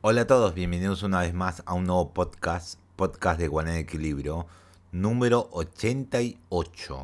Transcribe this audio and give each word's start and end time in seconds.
Hola 0.00 0.20
a 0.20 0.26
todos, 0.28 0.54
bienvenidos 0.54 1.02
una 1.02 1.22
vez 1.22 1.34
más 1.34 1.64
a 1.66 1.74
un 1.74 1.82
nuevo 1.82 2.14
podcast, 2.14 2.78
podcast 2.94 3.40
de 3.40 3.48
Guané 3.48 3.72
de 3.72 3.78
Equilibrio, 3.80 4.46
número 4.92 5.48
88. 5.50 7.00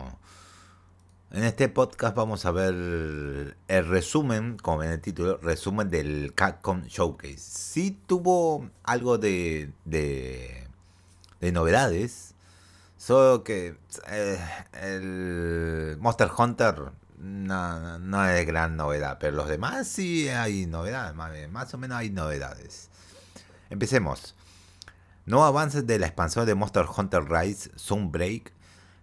En 1.32 1.42
este 1.42 1.68
podcast 1.68 2.14
vamos 2.14 2.46
a 2.46 2.52
ver 2.52 3.56
el 3.66 3.86
resumen, 3.88 4.58
como 4.58 4.78
ven 4.78 4.92
el 4.92 5.00
título, 5.00 5.38
resumen 5.38 5.90
del 5.90 6.34
Capcom 6.36 6.82
Showcase. 6.82 7.36
Sí 7.36 7.98
tuvo 8.06 8.70
algo 8.84 9.18
de, 9.18 9.72
de, 9.84 10.68
de 11.40 11.50
novedades, 11.50 12.36
solo 12.96 13.42
que 13.42 13.76
eh, 14.06 14.38
el 14.72 15.96
Monster 15.98 16.30
Hunter 16.38 16.92
no, 17.18 17.98
no 17.98 18.28
es 18.28 18.46
gran 18.46 18.76
novedad, 18.76 19.18
pero 19.20 19.36
los 19.36 19.48
demás 19.48 19.86
sí 19.88 20.28
hay 20.28 20.66
novedades, 20.66 21.14
más 21.50 21.74
o 21.74 21.78
menos 21.78 21.98
hay 21.98 22.10
novedades. 22.10 22.90
Empecemos. 23.70 24.34
No 25.26 25.44
avances 25.44 25.86
de 25.86 25.98
la 25.98 26.06
expansión 26.06 26.44
de 26.46 26.54
Monster 26.54 26.84
Hunter 26.96 27.24
Rise 27.24 27.70
Sunbreak. 27.76 28.52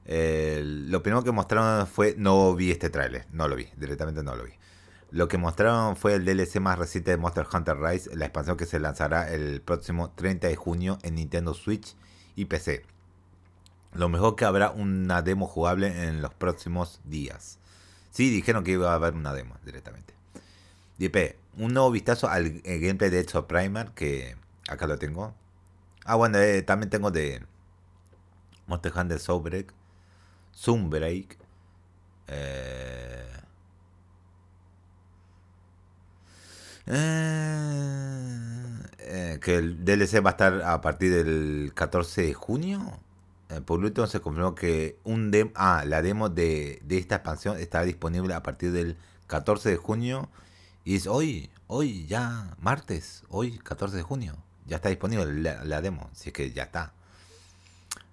Eh, 0.06 0.62
lo 0.64 1.02
primero 1.02 1.24
que 1.24 1.32
mostraron 1.32 1.88
fue, 1.88 2.16
no 2.18 2.56
vi 2.56 2.72
este 2.72 2.90
tráiler, 2.90 3.26
no 3.32 3.48
lo 3.48 3.56
vi, 3.56 3.68
directamente 3.76 4.24
no 4.24 4.36
lo 4.36 4.44
vi. 4.44 4.52
Lo 5.10 5.28
que 5.28 5.38
mostraron 5.38 5.98
fue 5.98 6.14
el 6.14 6.24
DLC 6.24 6.60
más 6.62 6.80
reciente 6.80 7.12
de 7.12 7.18
Monster 7.18 7.46
Hunter 7.52 7.78
Rise, 7.78 8.16
la 8.16 8.26
expansión 8.26 8.56
que 8.56 8.66
se 8.66 8.80
lanzará 8.80 9.32
el 9.34 9.62
próximo 9.62 10.12
30 10.12 10.48
de 10.48 10.56
junio 10.56 11.00
en 11.02 11.16
Nintendo 11.16 11.54
Switch 11.54 11.96
y 12.36 12.46
PC. 12.46 12.86
Lo 13.94 14.08
mejor 14.08 14.36
que 14.36 14.46
habrá 14.46 14.72
una 14.72 15.22
demo 15.22 15.48
jugable 15.48 16.08
en 16.08 16.22
los 16.22 16.34
próximos 16.34 17.02
días. 17.04 17.60
Sí, 18.12 18.30
dijeron 18.30 18.64
que 18.64 18.72
iba 18.72 18.92
a 18.92 18.96
haber 18.96 19.14
una 19.16 19.34
demo 19.34 19.56
directamente. 19.66 20.14
DP, 21.00 21.38
un 21.58 21.74
nuevo 21.74 21.92
vistazo 21.92 22.28
al 22.30 22.62
gameplay 22.62 23.10
de 23.10 23.20
Exo 23.22 23.48
Primer, 23.48 23.92
que 23.92 24.36
acá 24.68 24.88
lo 24.88 24.98
tengo. 24.98 25.34
Ah, 26.06 26.16
bueno, 26.16 26.38
eh, 26.40 26.62
también 26.62 26.90
tengo 26.90 27.12
de 27.12 27.42
Monster 28.68 28.94
Hunter 28.96 29.20
Soulbreak, 29.20 29.74
Sunbreak, 30.52 31.38
eh, 32.28 33.28
eh, 39.00 39.40
que 39.42 39.56
el 39.58 39.84
DLC 39.86 40.20
va 40.24 40.32
a 40.32 40.34
estar 40.34 40.62
a 40.62 40.82
partir 40.82 41.14
del 41.14 41.72
14 41.74 42.24
de 42.24 42.34
junio. 42.34 43.00
Eh, 43.52 43.60
por 43.60 43.84
último 43.84 44.08
se 44.08 44.22
confirmó 44.22 44.56
que 44.56 44.98
un 45.04 45.30
dem 45.30 45.52
ah, 45.56 45.84
la 45.86 46.02
demo 46.02 46.30
de, 46.30 46.82
esta 46.90 47.16
expansión 47.16 47.58
estará 47.58 47.84
disponible 47.84 48.34
a 48.34 48.44
partir 48.44 48.72
del 48.72 48.98
14 49.28 49.70
de 49.70 49.78
junio. 49.78 50.30
Y 50.86 50.96
es 50.96 51.06
hoy, 51.06 51.52
hoy 51.68 52.06
ya, 52.08 52.56
martes, 52.60 53.24
hoy 53.30 53.58
14 53.60 53.98
de 53.98 54.04
junio. 54.04 54.38
Ya 54.66 54.78
está 54.78 54.90
disponible 54.90 55.56
la, 55.64 55.82
demo, 55.82 56.10
si 56.14 56.30
es 56.30 56.34
que 56.34 56.52
ya 56.52 56.64
está. 56.64 56.94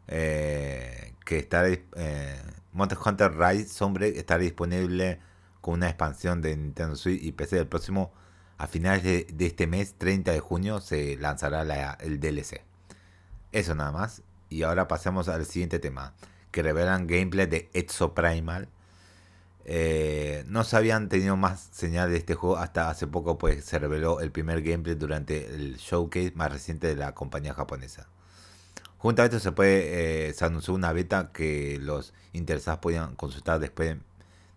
Eh, 0.09 1.14
que 1.25 1.39
está 1.39 1.69
eh, 1.69 2.42
Monster 2.72 2.98
Hunter 3.05 3.39
Rise 3.39 3.69
Sombre 3.69 4.19
estará 4.19 4.42
disponible 4.42 5.20
con 5.61 5.75
una 5.75 5.89
expansión 5.89 6.41
de 6.41 6.56
Nintendo 6.56 6.97
Switch 6.97 7.22
y 7.22 7.33
PC 7.33 7.59
el 7.59 7.66
próximo 7.69 8.12
a 8.56 8.66
finales 8.66 9.03
de, 9.03 9.47
este 9.47 9.66
mes 9.66 9.94
30 9.98 10.33
de 10.33 10.41
junio 10.41 10.81
se 10.81 11.16
lanzará 11.19 11.92
el 12.00 12.20
DLC 12.20 12.62
eso 13.53 13.75
nada 13.75 13.92
más 13.92 14.22
y 14.51 14.63
ahora 14.63 14.89
pasemos 14.89 15.29
al 15.29 15.45
siguiente 15.47 15.79
tema, 15.79 16.15
que 16.51 16.63
revelan 16.63 17.07
gameplay 17.07 17.47
de 17.47 17.71
Exo 17.73 18.15
Primal. 18.15 18.69
Eh, 19.65 20.45
no 20.47 20.65
se 20.65 20.77
habían 20.77 21.09
tenido 21.09 21.37
más 21.37 21.69
señal 21.73 22.11
de 22.11 22.17
este 22.17 22.35
juego 22.35 22.57
hasta 22.57 22.89
hace 22.89 23.07
poco, 23.07 23.37
pues 23.37 23.65
se 23.65 23.79
reveló 23.79 24.21
el 24.21 24.33
primer 24.33 24.63
gameplay 24.63 24.95
durante 24.95 25.55
el 25.55 25.77
showcase 25.77 26.33
más 26.35 26.51
reciente 26.51 26.87
de 26.87 26.97
la 26.97 27.15
compañía 27.15 27.53
japonesa. 27.53 28.09
Junto 28.99 29.23
a 29.23 29.27
esto 29.27 29.39
se 29.39 29.53
puede, 29.53 30.29
eh, 30.29 30.33
se 30.33 30.45
anunció 30.45 30.75
una 30.75 30.93
beta 30.93 31.31
que 31.33 31.78
los 31.81 32.15
interesados 32.33 32.81
podían 32.81 33.15
consultar 33.15 33.61
después, 33.61 33.97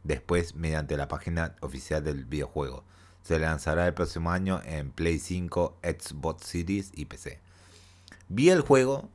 después 0.03 0.55
mediante 0.55 0.97
la 0.97 1.07
página 1.07 1.55
oficial 1.59 2.03
del 2.03 2.25
videojuego. 2.25 2.83
Se 3.21 3.37
lanzará 3.37 3.85
el 3.85 3.93
próximo 3.93 4.31
año 4.31 4.61
en 4.65 4.91
Play 4.91 5.19
5, 5.19 5.77
Xbox 5.83 6.47
Series 6.47 6.91
y 6.95 7.05
PC. 7.05 7.39
Vi 8.29 8.49
el 8.49 8.61
juego, 8.61 9.09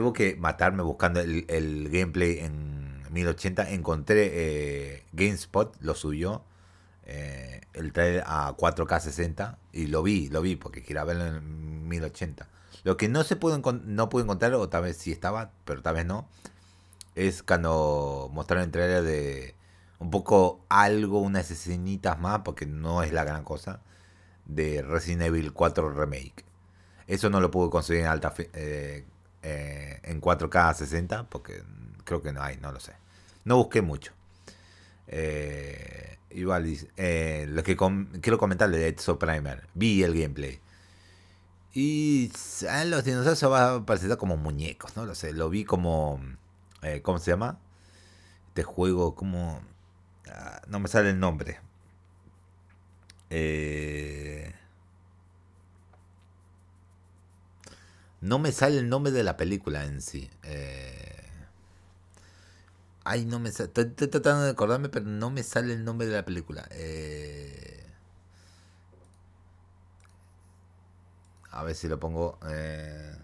tuvo 0.00 0.14
que 0.14 0.34
matarme 0.36 0.82
buscando 0.82 1.20
el, 1.20 1.90
gameplay 1.90 2.38
en 2.38 3.02
1080. 3.12 3.70
Encontré 3.72 4.30
eh, 4.32 5.04
GameSpot, 5.12 5.76
lo 5.82 5.94
subió. 5.94 6.42
Eh, 7.04 7.60
el 7.74 7.92
trailer 7.92 8.24
a 8.26 8.56
4K 8.56 8.98
60 8.98 9.58
y 9.72 9.88
lo 9.88 10.02
vi, 10.02 10.28
lo 10.28 10.40
vi 10.40 10.56
porque 10.56 10.82
quería 10.82 11.04
verlo 11.04 11.26
en 11.26 11.86
1080. 11.86 12.48
Lo 12.82 12.96
que 12.96 13.10
no 13.10 13.24
se 13.24 13.36
pudo 13.36 13.60
no 13.84 14.08
pude 14.08 14.22
encontrar, 14.22 14.54
o 14.54 14.70
tal 14.70 14.84
vez 14.84 14.96
sí 14.96 15.12
estaba, 15.12 15.50
pero 15.66 15.82
tal 15.82 15.96
vez 15.96 16.06
no, 16.06 16.26
es 17.14 17.42
cuando 17.42 18.30
mostraron 18.32 18.64
el 18.64 18.70
trailer 18.70 19.02
de 19.02 19.54
un 19.98 20.10
poco 20.10 20.64
algo, 20.70 21.20
unas 21.20 21.50
escenitas 21.50 22.18
más, 22.18 22.40
porque 22.42 22.64
no 22.64 23.02
es 23.02 23.12
la 23.12 23.24
gran 23.24 23.44
cosa, 23.44 23.82
de 24.46 24.80
Resident 24.80 25.24
Evil 25.24 25.52
4 25.52 25.90
Remake. 25.90 26.46
Eso 27.06 27.28
no 27.28 27.40
lo 27.40 27.50
pude 27.50 27.68
conseguir 27.68 28.04
en 28.04 28.08
alta 28.08 28.32
eh, 28.54 29.04
en 29.42 30.20
4K 30.20 30.74
60, 30.74 31.24
porque 31.28 31.62
creo 32.04 32.22
que 32.22 32.32
no 32.32 32.42
hay, 32.42 32.56
no 32.58 32.72
lo 32.72 32.80
sé. 32.80 32.94
No 33.44 33.56
busqué 33.56 33.82
mucho. 33.82 34.12
Eh, 35.08 36.18
igual, 36.30 36.66
eh, 36.96 37.46
lo 37.48 37.62
que 37.62 37.76
quiero 38.20 38.38
comentarle 38.38 38.78
de 38.78 38.88
Exo 38.88 39.18
Primer, 39.18 39.66
vi 39.74 40.02
el 40.02 40.14
gameplay. 40.14 40.60
Y 41.72 42.32
los 42.86 43.04
dinosaurios 43.04 43.50
van 43.50 43.82
a 43.82 43.86
parecer 43.86 44.16
como 44.16 44.36
muñecos, 44.36 44.96
no 44.96 45.06
lo 45.06 45.14
sé. 45.14 45.32
Lo 45.32 45.50
vi 45.50 45.64
como. 45.64 46.20
Eh, 46.82 47.00
¿Cómo 47.02 47.18
se 47.18 47.30
llama? 47.30 47.58
Este 48.48 48.62
juego, 48.64 49.14
como. 49.14 49.60
Ah, 50.28 50.62
no 50.68 50.80
me 50.80 50.88
sale 50.88 51.10
el 51.10 51.20
nombre. 51.20 51.60
Eh. 53.30 54.52
No 58.20 58.38
me 58.38 58.52
sale 58.52 58.78
el 58.78 58.88
nombre 58.88 59.12
de 59.12 59.22
la 59.24 59.36
película 59.36 59.84
en 59.84 60.00
sí. 60.02 60.30
Eh... 60.44 61.16
Ay, 63.04 63.24
no 63.24 63.38
me 63.40 63.50
sale. 63.52 63.68
Estoy, 63.68 63.86
tratando 64.08 64.44
de 64.44 64.50
acordarme, 64.50 64.88
pero 64.88 65.06
no 65.06 65.30
me 65.30 65.42
sale 65.42 65.72
el 65.74 65.84
nombre 65.84 66.06
de 66.06 66.14
la 66.14 66.24
película. 66.24 66.66
Eh... 66.72 67.84
A 71.52 71.64
ver 71.64 71.74
si 71.74 71.88
lo 71.88 71.98
pongo. 72.00 72.38
Eh... 72.48 73.16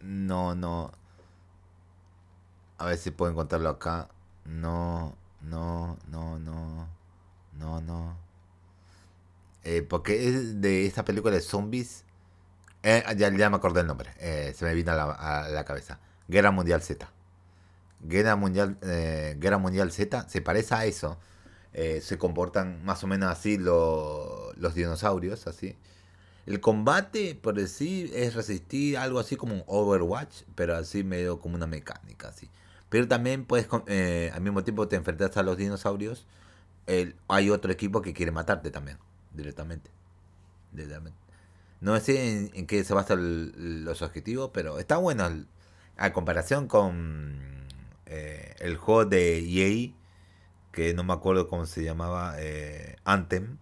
No, 0.00 0.54
no. 0.54 0.92
A 2.78 2.86
ver 2.86 2.98
si 2.98 3.10
puedo 3.10 3.30
encontrarlo 3.30 3.68
acá. 3.68 4.08
No, 4.44 5.16
no, 5.42 5.98
no, 6.08 6.38
no. 6.38 6.88
No, 7.58 7.80
no. 7.80 8.16
Eh, 9.64 9.82
porque 9.82 10.28
es 10.28 10.60
de 10.60 10.86
esta 10.86 11.04
película 11.04 11.34
de 11.34 11.42
zombies. 11.42 12.04
Eh, 12.82 13.02
ya, 13.16 13.30
ya, 13.36 13.50
me 13.50 13.56
acordé 13.56 13.80
el 13.80 13.86
nombre. 13.86 14.10
Eh, 14.18 14.54
se 14.56 14.64
me 14.64 14.74
vino 14.74 14.92
a 14.92 15.48
la, 15.48 15.64
cabeza. 15.64 15.98
Guerra 16.28 16.50
Mundial 16.50 16.82
Z. 16.82 17.10
Guerra 18.00 18.36
Mundial, 18.36 18.78
Guerra 18.80 19.58
Mundial 19.58 19.90
Z 19.90 20.28
se 20.28 20.40
parece 20.40 20.74
a 20.74 20.84
eso. 20.86 21.18
se 21.72 22.18
comportan 22.18 22.84
más 22.84 23.02
o 23.04 23.06
menos 23.08 23.30
así 23.30 23.58
los 23.58 24.74
dinosaurios, 24.74 25.46
así. 25.46 25.76
El 26.46 26.60
combate, 26.60 27.34
por 27.34 27.54
decir, 27.56 28.10
es 28.14 28.34
resistir 28.34 28.96
algo 28.96 29.18
así 29.18 29.36
como 29.36 29.54
un 29.54 29.64
Overwatch, 29.66 30.44
pero 30.54 30.76
así 30.76 31.04
medio 31.04 31.40
como 31.40 31.56
una 31.56 31.66
mecánica, 31.66 32.28
así. 32.28 32.48
Pero 32.88 33.06
también 33.08 33.44
puedes, 33.44 33.68
eh, 33.86 34.30
al 34.34 34.40
mismo 34.40 34.64
tiempo 34.64 34.88
te 34.88 34.96
enfrentas 34.96 35.36
a 35.36 35.42
los 35.42 35.56
dinosaurios. 35.56 36.26
hay 37.28 37.50
otro 37.50 37.72
equipo 37.72 38.02
que 38.02 38.14
quiere 38.14 38.32
matarte 38.32 38.70
también, 38.70 38.98
directamente. 39.34 39.90
No 41.80 41.98
sé 42.00 42.50
en, 42.54 42.66
qué 42.66 42.84
se 42.84 42.94
basan 42.94 43.84
los 43.84 44.02
objetivos, 44.02 44.50
pero 44.52 44.78
está 44.78 44.96
bueno. 44.96 45.28
A 45.96 46.12
comparación 46.12 46.68
con 46.68 47.66
eh, 48.06 48.54
el 48.60 48.76
juego 48.76 49.04
de 49.04 49.38
EA, 49.38 49.92
que 50.72 50.94
no 50.94 51.04
me 51.04 51.12
acuerdo 51.12 51.48
cómo 51.48 51.66
se 51.66 51.82
llamaba, 51.84 52.36
eh, 52.38 52.96
Anthem. 53.04 53.58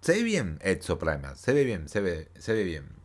Se 0.00 0.12
ve 0.12 0.22
bien 0.22 0.58
Exo 0.62 0.98
Primal, 0.98 1.36
se 1.36 1.52
ve 1.52 1.64
bien, 1.64 1.88
se 1.88 2.00
ve, 2.00 2.28
se 2.38 2.52
ve 2.52 2.64
bien 2.64 2.97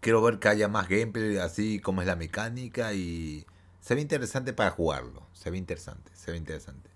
quiero 0.00 0.22
ver 0.22 0.38
que 0.38 0.48
haya 0.48 0.68
más 0.68 0.88
gameplay, 0.88 1.38
así 1.38 1.80
como 1.80 2.00
es 2.00 2.06
la 2.06 2.16
mecánica 2.16 2.92
y 2.94 3.46
se 3.80 3.94
ve 3.94 4.00
interesante 4.00 4.52
para 4.52 4.70
jugarlo. 4.70 5.26
Se 5.32 5.50
ve 5.50 5.58
interesante, 5.58 6.10
se 6.14 6.32
ve 6.32 6.36
interesante. 6.38 6.90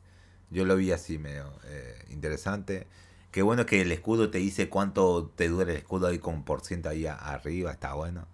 Yo 0.50 0.64
lo 0.64 0.76
vi 0.76 0.92
así 0.92 1.18
medio 1.18 1.52
eh, 1.64 2.04
interesante. 2.10 2.86
Qué 3.30 3.42
bueno 3.42 3.64
que 3.66 3.80
el 3.82 3.92
escudo 3.92 4.30
te 4.30 4.38
dice 4.38 4.68
cuánto 4.68 5.30
te 5.36 5.48
dura 5.48 5.70
el 5.70 5.76
escudo 5.78 6.08
ahí 6.08 6.18
con 6.18 6.42
por 6.44 6.62
ciento 6.62 6.88
ahí 6.88 7.06
arriba, 7.06 7.70
está 7.70 7.94
bueno. 7.94 8.26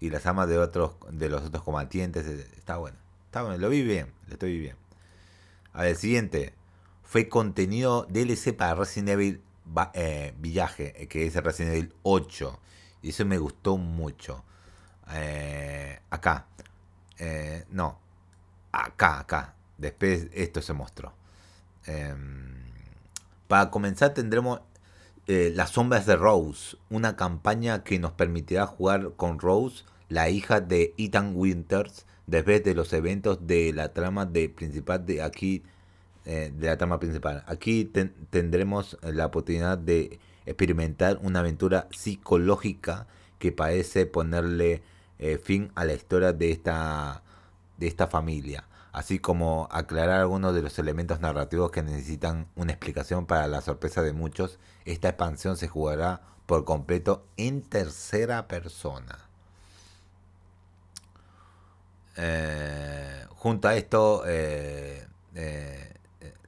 y 0.00 0.10
las 0.10 0.26
armas 0.26 0.48
de 0.48 0.58
otros 0.58 0.92
de 1.10 1.28
los 1.28 1.42
otros 1.42 1.64
combatientes. 1.64 2.26
Está 2.26 2.76
bueno. 2.76 2.98
Está 3.26 3.42
bueno, 3.42 3.58
lo 3.58 3.68
vi 3.68 3.82
bien, 3.82 4.12
lo 4.28 4.34
estoy 4.34 4.58
bien. 4.58 4.76
A 5.72 5.82
ver, 5.82 5.96
siguiente. 5.96 6.54
Fue 7.02 7.28
contenido 7.28 8.06
DLC 8.08 8.56
para 8.56 8.74
Resident 8.74 9.10
Evil 9.10 9.42
eh, 9.94 10.34
Village, 10.38 11.02
eh, 11.02 11.06
que 11.08 11.26
es 11.26 11.34
Resident 11.34 11.74
Evil 11.74 11.94
8. 12.02 12.60
Y 13.02 13.10
eso 13.10 13.24
me 13.24 13.38
gustó 13.38 13.76
mucho. 13.76 14.44
Eh, 15.12 16.00
acá. 16.10 16.46
no. 17.70 17.98
Acá, 18.72 19.20
acá. 19.20 19.54
Después 19.78 20.28
esto 20.32 20.60
se 20.62 20.72
mostró. 20.72 21.12
Em, 21.86 22.64
para 23.48 23.70
comenzar 23.70 24.14
tendremos 24.14 24.60
Las 25.26 25.70
sombras 25.70 26.06
de 26.06 26.16
Rose. 26.16 26.76
Una 26.90 27.16
campaña 27.16 27.82
que 27.84 27.98
nos 27.98 28.12
permitirá 28.12 28.66
jugar 28.66 29.12
con 29.16 29.38
Rose, 29.38 29.84
la 30.08 30.28
hija 30.30 30.60
de 30.60 30.94
Ethan 30.98 31.32
Winters, 31.34 32.06
después 32.26 32.62
de 32.64 32.74
los 32.74 32.92
eventos 32.92 33.46
de 33.46 33.72
la 33.72 33.92
trama 33.92 34.26
de 34.26 34.48
principal 34.48 35.04
de 35.06 35.22
aquí 35.22 35.62
eh, 36.28 36.52
de 36.52 36.66
la 36.66 36.76
trama 36.76 36.98
principal. 36.98 37.44
Aquí 37.46 37.84
tendremos 38.30 38.98
la 39.02 39.26
oportunidad 39.26 39.78
de 39.78 40.18
experimentar 40.46 41.18
una 41.22 41.40
aventura 41.40 41.88
psicológica 41.90 43.06
que 43.38 43.52
parece 43.52 44.06
ponerle 44.06 44.82
eh, 45.18 45.38
fin 45.38 45.70
a 45.74 45.84
la 45.84 45.94
historia 45.94 46.32
de 46.32 46.50
esta, 46.50 47.22
de 47.76 47.86
esta 47.86 48.06
familia, 48.06 48.64
así 48.92 49.18
como 49.18 49.68
aclarar 49.70 50.20
algunos 50.20 50.54
de 50.54 50.62
los 50.62 50.78
elementos 50.78 51.20
narrativos 51.20 51.70
que 51.70 51.82
necesitan 51.82 52.46
una 52.54 52.72
explicación 52.72 53.26
para 53.26 53.46
la 53.46 53.60
sorpresa 53.60 54.02
de 54.02 54.12
muchos. 54.12 54.58
Esta 54.84 55.08
expansión 55.08 55.56
se 55.56 55.68
jugará 55.68 56.22
por 56.46 56.64
completo 56.64 57.26
en 57.36 57.62
tercera 57.62 58.48
persona. 58.48 59.18
Eh, 62.16 63.26
junto 63.30 63.68
a 63.68 63.76
esto, 63.76 64.24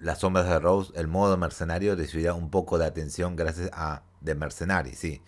las 0.00 0.18
sombras 0.18 0.48
de 0.48 0.58
Rose, 0.58 0.92
el 0.96 1.08
modo 1.08 1.36
mercenario 1.36 1.96
recibirá 1.96 2.34
un 2.34 2.50
poco 2.50 2.78
de 2.78 2.86
atención 2.86 3.36
gracias 3.36 3.70
a 3.72 4.02
The 4.24 4.34
Mercenary, 4.34 4.94
sí. 4.94 5.22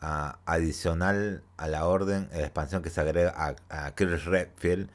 adicional 0.00 1.42
a 1.56 1.68
la 1.68 1.86
orden, 1.86 2.28
la 2.32 2.40
expansión 2.40 2.82
que 2.82 2.90
se 2.90 3.00
agrega 3.00 3.56
a, 3.68 3.94
Chris 3.94 4.24
Redfield, 4.24 4.90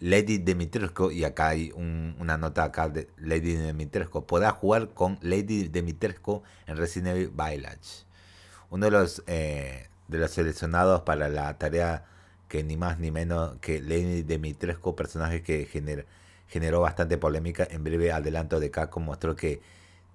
Lady 0.00 0.38
Dimitrescu, 0.38 1.10
y 1.10 1.24
acá 1.24 1.48
hay 1.48 1.72
una 1.72 2.38
nota 2.38 2.64
acá 2.64 2.88
de 2.88 3.08
Lady 3.18 3.56
Dimitrescu, 3.56 4.24
podrá 4.26 4.50
jugar 4.50 4.88
con 4.94 5.18
Lady 5.20 5.68
Dimitrescu 5.68 6.42
en 6.66 6.76
Resident 6.76 7.16
Evil 7.16 7.30
Village. 7.30 8.04
Uno 8.70 8.86
de 8.86 8.90
los, 8.92 9.22
eh, 9.26 9.88
de 10.08 10.18
los 10.18 10.30
seleccionados 10.30 11.02
para 11.02 11.28
la 11.28 11.58
tarea 11.58 12.04
que 12.48 12.64
ni 12.64 12.76
más 12.76 12.98
ni 12.98 13.10
menos 13.10 13.56
que 13.60 13.80
Lady 13.80 14.22
Dimitrescu, 14.22 14.96
personaje 14.96 15.42
que 15.42 15.66
genera 15.66 16.04
generó 16.50 16.80
bastante 16.80 17.16
polémica. 17.16 17.66
En 17.70 17.84
breve 17.84 18.12
adelanto 18.12 18.60
de 18.60 18.70
Capcom 18.70 19.04
mostró 19.04 19.36
que 19.36 19.60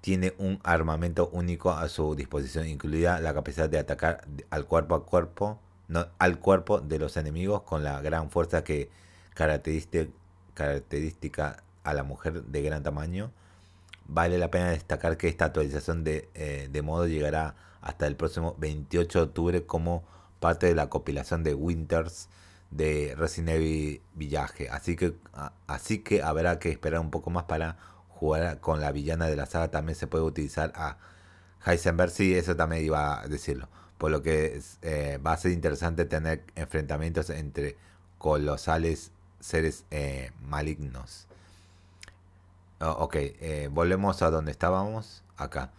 tiene 0.01 0.33
un 0.37 0.59
armamento 0.63 1.29
único 1.29 1.71
a 1.71 1.89
su 1.89 2.13
disposición, 2.13 2.67
incluida 2.67 3.19
la 3.19 3.33
capacidad 3.33 3.69
de 3.69 3.79
atacar 3.79 4.27
al 4.51 4.65
cuerpo 4.65 4.95
a 4.95 5.05
cuerpo, 5.05 5.59
no, 5.87 6.07
al 6.19 6.39
cuerpo 6.39 6.79
de 6.79 6.99
los 6.99 7.17
enemigos 7.17 7.63
con 7.63 7.83
la 7.83 8.01
gran 8.01 8.29
fuerza 8.29 8.63
que 8.63 8.89
característica, 9.33 11.63
a 11.83 11.93
la 11.93 12.03
mujer 12.03 12.43
de 12.43 12.61
gran 12.61 12.83
tamaño. 12.83 13.31
Vale 14.07 14.37
la 14.37 14.51
pena 14.51 14.69
destacar 14.69 15.17
que 15.17 15.27
esta 15.27 15.45
actualización 15.45 16.03
de, 16.03 16.29
eh, 16.35 16.69
de 16.71 16.81
modo 16.81 17.07
llegará 17.07 17.55
hasta 17.81 18.07
el 18.07 18.15
próximo 18.15 18.55
28 18.59 19.19
de 19.19 19.25
octubre 19.25 19.65
como 19.65 20.03
parte 20.39 20.67
de 20.67 20.75
la 20.75 20.89
compilación 20.89 21.43
de 21.43 21.55
Winters 21.55 22.29
de 22.71 23.15
Resident 23.17 23.49
Evil 23.49 24.01
Village. 24.13 24.69
Así 24.69 24.95
que, 24.95 25.15
así 25.67 25.99
que 25.99 26.21
habrá 26.23 26.59
que 26.59 26.69
esperar 26.71 26.99
un 26.99 27.11
poco 27.11 27.29
más 27.29 27.45
para 27.45 27.77
jugar 28.09 28.59
con 28.59 28.81
la 28.81 28.91
villana 28.91 29.27
de 29.27 29.35
la 29.35 29.45
saga. 29.45 29.71
También 29.71 29.95
se 29.95 30.07
puede 30.07 30.23
utilizar 30.23 30.71
a 30.75 30.97
Heisenberg. 31.65 32.11
Sí, 32.11 32.35
eso 32.35 32.55
también 32.55 32.83
iba 32.85 33.21
a 33.21 33.27
decirlo. 33.27 33.69
Por 33.97 34.11
lo 34.11 34.21
que 34.21 34.61
eh, 34.81 35.19
va 35.25 35.33
a 35.33 35.37
ser 35.37 35.51
interesante 35.51 36.05
tener 36.05 36.43
enfrentamientos 36.55 37.29
entre 37.29 37.77
colosales 38.17 39.11
seres 39.39 39.85
eh, 39.91 40.31
malignos. 40.41 41.27
Ok, 42.79 43.15
eh, 43.15 43.69
volvemos 43.71 44.21
a 44.21 44.29
donde 44.29 44.51
estábamos. 44.51 45.23
Acá. 45.37 45.71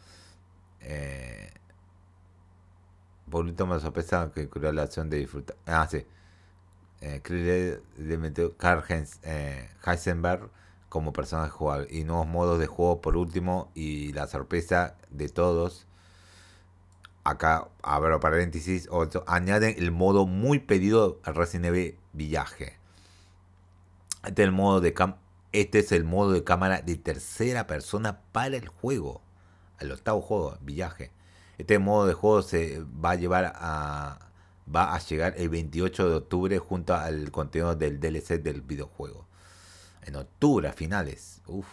por 3.31 3.45
último, 3.45 3.75
me 3.75 3.81
sorpresa 3.81 4.31
que 4.35 4.49
curó 4.49 4.73
la 4.73 4.83
acción 4.83 5.11
de 5.11 5.19
disfrutar. 5.19 5.57
Ah, 5.67 5.87
sí 5.91 6.07
eh, 7.07 7.81
le 7.99 8.19
metió 8.19 8.57
Carl 8.57 8.85
eh, 9.23 9.71
Heisenberg 9.85 10.51
como 10.89 11.13
personaje 11.13 11.51
jugable 11.51 11.89
y 11.91 12.05
nuevos 12.05 12.27
modos 12.27 12.59
de 12.59 12.67
juego 12.67 13.01
por 13.01 13.17
último 13.17 13.71
y 13.75 14.13
la 14.13 14.27
sorpresa 14.27 14.97
de 15.11 15.29
todos. 15.29 15.87
Acá 17.25 17.69
abro 17.83 18.21
paréntesis 18.21 18.89
otro, 18.91 19.25
añaden 19.27 19.75
el 19.79 19.91
modo 19.91 20.27
muy 20.27 20.61
pedido 20.61 21.21
a 21.25 21.33
Resident 21.33 21.67
Evil 21.67 21.99
Village 22.13 22.77
este 24.27 24.43
es 24.43 24.49
el 24.49 24.53
modo 24.53 24.81
de 24.81 24.95
este 25.53 25.79
es 25.79 25.93
el 25.93 26.05
modo 26.05 26.33
de 26.33 26.43
cámara 26.43 26.83
de 26.83 26.97
tercera 26.97 27.67
persona 27.67 28.21
para 28.33 28.57
el 28.57 28.69
juego 28.69 29.23
el 29.79 29.93
octavo 29.93 30.21
juego 30.21 30.59
Village 30.63 31.13
este 31.59 31.79
modo 31.79 32.07
de 32.07 32.15
juego 32.15 32.43
se 32.43 32.83
va 32.83 33.13
a 33.13 33.15
llevar 33.15 33.53
a 33.55 34.26
va 34.75 34.95
a 34.95 34.99
llegar 34.99 35.35
el 35.37 35.49
28 35.49 36.09
de 36.09 36.15
octubre 36.17 36.59
junto 36.59 36.95
al 36.95 37.31
contenido 37.31 37.75
del 37.75 38.01
DLC 38.01 38.43
del 38.43 38.63
videojuego. 38.63 39.27
En 40.03 40.17
octubre, 40.17 40.69
a 40.69 40.73
finales. 40.73 41.43
Uf. 41.47 41.67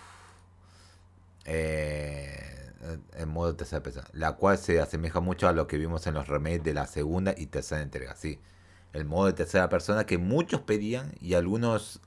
Eh, 1.45 2.71
en 3.15 3.29
modo 3.29 3.55
tercera 3.55 3.81
persona. 3.81 4.07
La 4.13 4.33
cual 4.33 4.57
se 4.57 4.79
asemeja 4.79 5.19
mucho 5.19 5.47
a 5.47 5.53
lo 5.53 5.67
que 5.67 5.77
vimos 5.77 6.05
en 6.07 6.13
los 6.13 6.27
remakes 6.27 6.63
de 6.63 6.73
la 6.73 6.87
segunda 6.87 7.33
y 7.37 7.47
tercera 7.47 7.81
entrega. 7.81 8.15
Sí. 8.15 8.39
El 8.93 9.05
modo 9.05 9.27
de 9.27 9.33
tercera 9.33 9.69
persona 9.69 10.05
que 10.05 10.17
muchos 10.17 10.61
pedían 10.61 11.13
y 11.19 11.33
algunos 11.33 12.01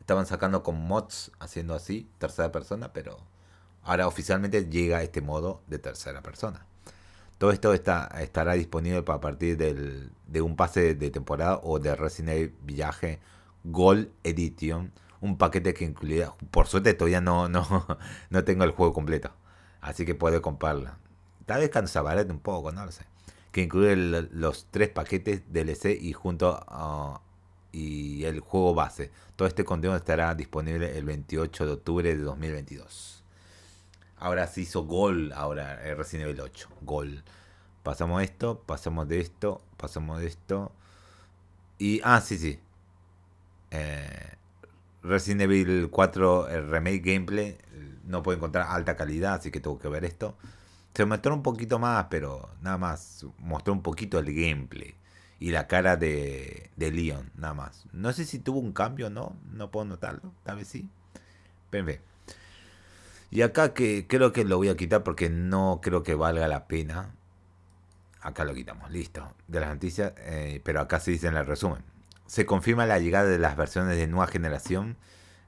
estaban 0.00 0.26
sacando 0.26 0.62
con 0.62 0.76
mods 0.76 1.32
haciendo 1.38 1.74
así, 1.74 2.08
tercera 2.18 2.52
persona, 2.52 2.92
pero 2.92 3.18
ahora 3.82 4.06
oficialmente 4.06 4.66
llega 4.66 5.02
este 5.02 5.20
modo 5.20 5.62
de 5.66 5.78
tercera 5.78 6.22
persona. 6.22 6.66
Todo 7.40 7.52
esto 7.52 7.72
está, 7.72 8.04
estará 8.20 8.52
disponible 8.52 9.02
para 9.02 9.18
partir 9.18 9.56
del, 9.56 10.12
de 10.26 10.42
un 10.42 10.56
pase 10.56 10.94
de 10.94 11.10
temporada 11.10 11.58
o 11.62 11.78
de 11.78 11.96
Resident 11.96 12.36
Evil 12.36 12.54
Village 12.64 13.18
Gold 13.64 14.10
Edition. 14.24 14.92
Un 15.22 15.38
paquete 15.38 15.72
que 15.72 15.86
incluirá, 15.86 16.34
por 16.50 16.66
suerte 16.66 16.92
todavía 16.92 17.22
no, 17.22 17.48
no, 17.48 17.66
no 18.28 18.44
tengo 18.44 18.64
el 18.64 18.72
juego 18.72 18.92
completo. 18.92 19.30
Así 19.80 20.04
que 20.04 20.14
puede 20.14 20.42
comprarla. 20.42 20.98
Tal 21.46 21.60
vez 21.60 21.94
barete 21.94 22.30
un 22.30 22.40
poco, 22.40 22.72
no 22.72 22.84
lo 22.84 22.92
sé. 22.92 23.06
Que 23.52 23.62
incluye 23.62 23.96
los 23.96 24.66
tres 24.70 24.90
paquetes 24.90 25.50
DLC 25.50 25.98
y 25.98 26.12
junto 26.12 26.62
y 27.72 28.22
el 28.24 28.40
juego 28.40 28.74
base. 28.74 29.12
Todo 29.36 29.48
este 29.48 29.64
contenido 29.64 29.96
estará 29.96 30.34
disponible 30.34 30.98
el 30.98 31.06
28 31.06 31.64
de 31.64 31.72
octubre 31.72 32.14
de 32.14 32.22
2022. 32.22 33.24
Ahora 34.20 34.46
se 34.46 34.60
hizo 34.60 34.84
gol, 34.84 35.32
ahora 35.34 35.76
Resident 35.96 36.28
Evil 36.28 36.42
8, 36.42 36.68
gol. 36.82 37.24
Pasamos 37.82 38.22
esto, 38.22 38.60
pasamos 38.66 39.08
de 39.08 39.18
esto, 39.20 39.62
pasamos 39.78 40.20
de 40.20 40.26
esto. 40.26 40.72
Y, 41.78 42.02
ah, 42.04 42.20
sí, 42.20 42.36
sí. 42.38 42.60
Eh, 43.70 44.34
Resident 45.02 45.40
Evil 45.42 45.88
4 45.90 46.48
el 46.48 46.68
remake 46.68 47.00
gameplay 47.00 47.56
no 48.04 48.22
puedo 48.22 48.36
encontrar 48.36 48.66
alta 48.68 48.96
calidad, 48.96 49.34
así 49.34 49.50
que 49.50 49.60
tengo 49.60 49.78
que 49.78 49.88
ver 49.88 50.04
esto. 50.04 50.36
Se 50.94 51.06
mostró 51.06 51.34
un 51.34 51.42
poquito 51.42 51.78
más, 51.78 52.06
pero 52.10 52.50
nada 52.60 52.76
más 52.76 53.24
mostró 53.38 53.72
un 53.72 53.82
poquito 53.82 54.18
el 54.18 54.26
gameplay 54.26 54.94
y 55.38 55.52
la 55.52 55.66
cara 55.66 55.96
de, 55.96 56.70
de 56.76 56.92
Leon, 56.92 57.30
nada 57.36 57.54
más. 57.54 57.86
No 57.92 58.12
sé 58.12 58.26
si 58.26 58.38
tuvo 58.38 58.58
un 58.58 58.72
cambio 58.72 59.06
o 59.06 59.10
no, 59.10 59.36
no 59.52 59.70
puedo 59.70 59.86
notarlo, 59.86 60.34
tal 60.44 60.56
vez 60.56 60.68
sí. 60.68 60.90
Pero 61.70 61.86
y 63.30 63.42
acá 63.42 63.74
que 63.74 64.06
creo 64.08 64.32
que 64.32 64.44
lo 64.44 64.56
voy 64.56 64.68
a 64.68 64.76
quitar 64.76 65.04
porque 65.04 65.30
no 65.30 65.80
creo 65.82 66.02
que 66.02 66.14
valga 66.14 66.48
la 66.48 66.66
pena. 66.66 67.14
Acá 68.20 68.44
lo 68.44 68.54
quitamos, 68.54 68.90
listo. 68.90 69.32
De 69.46 69.60
las 69.60 69.70
noticias, 69.70 70.12
eh, 70.18 70.60
pero 70.64 70.80
acá 70.80 71.00
se 71.00 71.12
dice 71.12 71.28
en 71.28 71.36
el 71.36 71.46
resumen. 71.46 71.82
Se 72.26 72.44
confirma 72.44 72.86
la 72.86 72.98
llegada 72.98 73.28
de 73.28 73.38
las 73.38 73.56
versiones 73.56 73.96
de 73.96 74.06
nueva 74.06 74.26
generación 74.26 74.96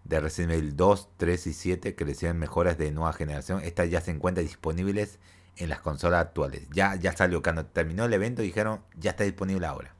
de 0.05 0.21
Resident 0.21 0.53
Evil 0.53 0.77
2, 0.77 1.09
3 1.17 1.47
y 1.47 1.53
7 1.53 1.95
que 1.95 2.05
reciben 2.05 2.39
mejoras 2.39 2.79
de 2.79 2.91
nueva 2.93 3.12
generación. 3.12 3.61
Estas 3.62 3.91
ya 3.91 4.01
se 4.01 4.12
encuentran 4.12 4.47
disponibles 4.47 5.19
en 5.57 5.69
las 5.69 5.81
consolas 5.81 6.21
actuales. 6.21 6.69
Ya, 6.73 6.95
ya 6.97 7.12
salió, 7.17 7.43
cuando 7.43 7.67
terminó 7.67 8.05
el 8.05 8.12
evento 8.12 8.43
dijeron 8.43 8.81
ya 8.97 9.11
está 9.11 9.25
disponible 9.25 9.67
ahora. 9.67 9.95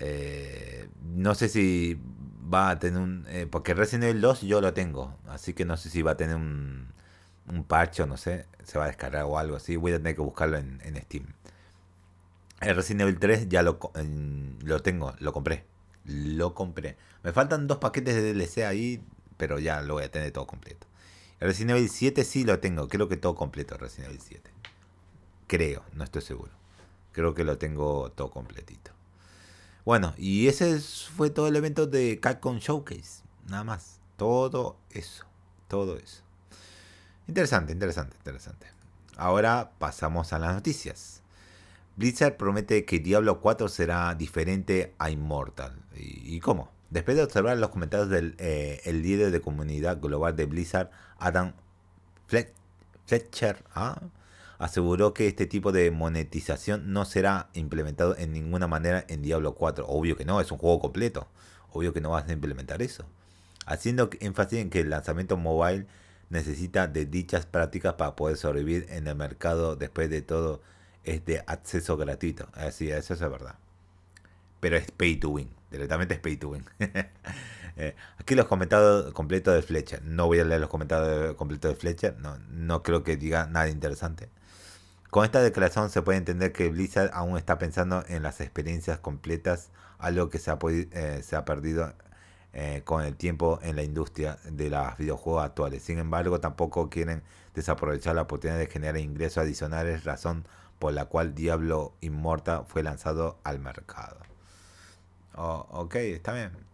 Eh, 0.00 0.88
no 1.02 1.34
sé 1.34 1.48
si 1.48 2.00
va 2.52 2.70
a 2.70 2.78
tener 2.78 3.00
un... 3.00 3.26
Eh, 3.28 3.46
porque 3.50 3.74
Resident 3.74 4.04
Evil 4.04 4.20
2 4.20 4.42
yo 4.42 4.60
lo 4.60 4.72
tengo, 4.72 5.16
así 5.28 5.54
que 5.54 5.64
no 5.64 5.76
sé 5.76 5.90
si 5.90 6.02
va 6.02 6.12
a 6.12 6.16
tener 6.16 6.36
un, 6.36 6.92
un 7.48 7.64
parche 7.64 8.02
o 8.02 8.06
no 8.06 8.16
sé, 8.16 8.46
se 8.64 8.78
va 8.78 8.84
a 8.84 8.88
descargar 8.88 9.24
o 9.24 9.38
algo 9.38 9.56
así. 9.56 9.76
Voy 9.76 9.92
a 9.92 9.98
tener 9.98 10.14
que 10.14 10.22
buscarlo 10.22 10.56
en, 10.56 10.80
Steam. 11.04 11.26
El 12.60 12.76
Resident 12.76 13.02
Evil 13.02 13.18
3 13.18 13.48
ya 13.48 13.62
lo, 13.62 13.78
lo 14.64 14.82
tengo, 14.82 15.14
lo 15.18 15.32
compré. 15.32 15.64
Lo 16.04 16.54
compré. 16.54 16.96
Me 17.22 17.32
faltan 17.32 17.66
dos 17.66 17.78
paquetes 17.78 18.14
de 18.14 18.32
DLC 18.32 18.64
ahí, 18.64 19.02
pero 19.36 19.58
ya 19.58 19.82
lo 19.82 19.94
voy 19.94 20.04
a 20.04 20.10
tener 20.10 20.30
todo 20.32 20.46
completo. 20.46 20.86
El 21.40 21.48
Resident 21.48 21.72
Evil 21.72 21.90
7 21.90 22.24
sí 22.24 22.44
lo 22.44 22.58
tengo, 22.60 22.88
creo 22.88 23.08
que 23.08 23.16
todo 23.16 23.34
completo 23.34 23.76
Resident 23.76 24.10
Evil 24.10 24.20
7. 24.20 24.50
Creo, 25.46 25.82
no 25.92 26.04
estoy 26.04 26.22
seguro. 26.22 26.52
Creo 27.12 27.34
que 27.34 27.44
lo 27.44 27.58
tengo 27.58 28.12
todo 28.12 28.30
completito. 28.30 28.97
Bueno, 29.88 30.12
y 30.18 30.48
ese 30.48 30.78
fue 30.80 31.30
todo 31.30 31.48
el 31.48 31.56
evento 31.56 31.86
de 31.86 32.20
Capcom 32.20 32.58
Showcase. 32.58 33.22
Nada 33.48 33.64
más. 33.64 34.00
Todo 34.18 34.76
eso. 34.90 35.24
Todo 35.66 35.96
eso. 35.96 36.22
Interesante, 37.26 37.72
interesante, 37.72 38.14
interesante. 38.18 38.66
Ahora 39.16 39.72
pasamos 39.78 40.34
a 40.34 40.38
las 40.38 40.54
noticias. 40.54 41.22
Blizzard 41.96 42.36
promete 42.36 42.84
que 42.84 42.98
Diablo 42.98 43.40
4 43.40 43.66
será 43.68 44.14
diferente 44.14 44.94
a 44.98 45.08
Immortal. 45.08 45.74
¿Y, 45.94 46.38
cómo? 46.40 46.70
Después 46.90 47.16
de 47.16 47.22
observar 47.22 47.56
los 47.56 47.70
comentarios 47.70 48.10
del 48.10 48.34
eh, 48.36 48.82
líder 48.92 49.30
de 49.30 49.40
comunidad 49.40 50.02
global 50.02 50.36
de 50.36 50.44
Blizzard, 50.44 50.90
Adam 51.16 51.54
Fletcher, 52.26 53.64
¿ah? 53.74 54.02
Aseguró 54.58 55.14
que 55.14 55.28
este 55.28 55.46
tipo 55.46 55.72
de 55.72 55.90
monetización 55.90 56.92
no 56.92 57.04
será 57.04 57.48
implementado 57.54 58.16
en 58.16 58.32
ninguna 58.32 58.66
manera 58.66 59.04
en 59.08 59.22
Diablo 59.22 59.54
4. 59.54 59.86
Obvio 59.86 60.16
que 60.16 60.24
no, 60.24 60.40
es 60.40 60.50
un 60.50 60.58
juego 60.58 60.80
completo. 60.80 61.28
Obvio 61.72 61.92
que 61.92 62.00
no 62.00 62.10
vas 62.10 62.28
a 62.28 62.32
implementar 62.32 62.82
eso. 62.82 63.04
Haciendo 63.66 64.10
énfasis 64.20 64.58
en 64.58 64.70
que 64.70 64.80
el 64.80 64.90
lanzamiento 64.90 65.36
mobile 65.36 65.86
necesita 66.30 66.88
de 66.88 67.06
dichas 67.06 67.46
prácticas 67.46 67.94
para 67.94 68.16
poder 68.16 68.36
sobrevivir 68.36 68.86
en 68.90 69.06
el 69.06 69.14
mercado. 69.14 69.76
Después 69.76 70.10
de 70.10 70.22
todo, 70.22 70.60
es 71.04 71.24
de 71.24 71.42
acceso 71.46 71.96
gratuito. 71.96 72.48
Así, 72.54 72.90
eso 72.90 73.14
es 73.14 73.20
verdad. 73.20 73.56
Pero 74.60 74.76
es 74.76 74.90
pay 74.90 75.16
to 75.16 75.30
win. 75.30 75.50
Directamente 75.70 76.14
es 76.14 76.20
pay 76.20 76.36
to 76.36 76.50
win. 76.50 76.64
Eh, 77.80 77.94
aquí 78.18 78.34
los 78.34 78.46
comentarios 78.46 79.12
completos 79.12 79.54
de 79.54 79.62
Fletcher. 79.62 80.02
No 80.02 80.26
voy 80.26 80.40
a 80.40 80.44
leer 80.44 80.60
los 80.60 80.68
comentarios 80.68 81.36
completos 81.36 81.70
de 81.70 81.76
Fletcher. 81.76 82.18
No, 82.18 82.36
no 82.50 82.82
creo 82.82 83.04
que 83.04 83.16
diga 83.16 83.46
nada 83.46 83.68
interesante. 83.68 84.28
Con 85.10 85.24
esta 85.24 85.40
declaración 85.40 85.88
se 85.88 86.02
puede 86.02 86.18
entender 86.18 86.52
que 86.52 86.68
Blizzard 86.68 87.10
aún 87.14 87.38
está 87.38 87.58
pensando 87.58 88.04
en 88.08 88.22
las 88.22 88.42
experiencias 88.42 88.98
completas, 88.98 89.70
algo 89.98 90.28
que 90.28 90.38
se 90.38 90.50
ha, 90.50 90.58
eh, 90.62 91.22
se 91.24 91.34
ha 91.34 91.46
perdido 91.46 91.94
eh, 92.52 92.82
con 92.84 93.02
el 93.02 93.16
tiempo 93.16 93.58
en 93.62 93.76
la 93.76 93.82
industria 93.82 94.38
de 94.44 94.68
los 94.68 94.98
videojuegos 94.98 95.44
actuales. 95.44 95.82
Sin 95.82 95.98
embargo, 95.98 96.40
tampoco 96.40 96.90
quieren 96.90 97.22
desaprovechar 97.54 98.16
la 98.16 98.22
oportunidad 98.22 98.58
de 98.58 98.66
generar 98.66 98.98
ingresos 98.98 99.38
adicionales, 99.38 100.04
razón 100.04 100.44
por 100.78 100.92
la 100.92 101.06
cual 101.06 101.34
Diablo 101.34 101.94
Immortal 102.02 102.64
fue 102.66 102.82
lanzado 102.82 103.38
al 103.44 103.60
mercado. 103.60 104.18
Oh, 105.34 105.66
ok, 105.70 105.94
está 105.96 106.32
bien. 106.34 106.67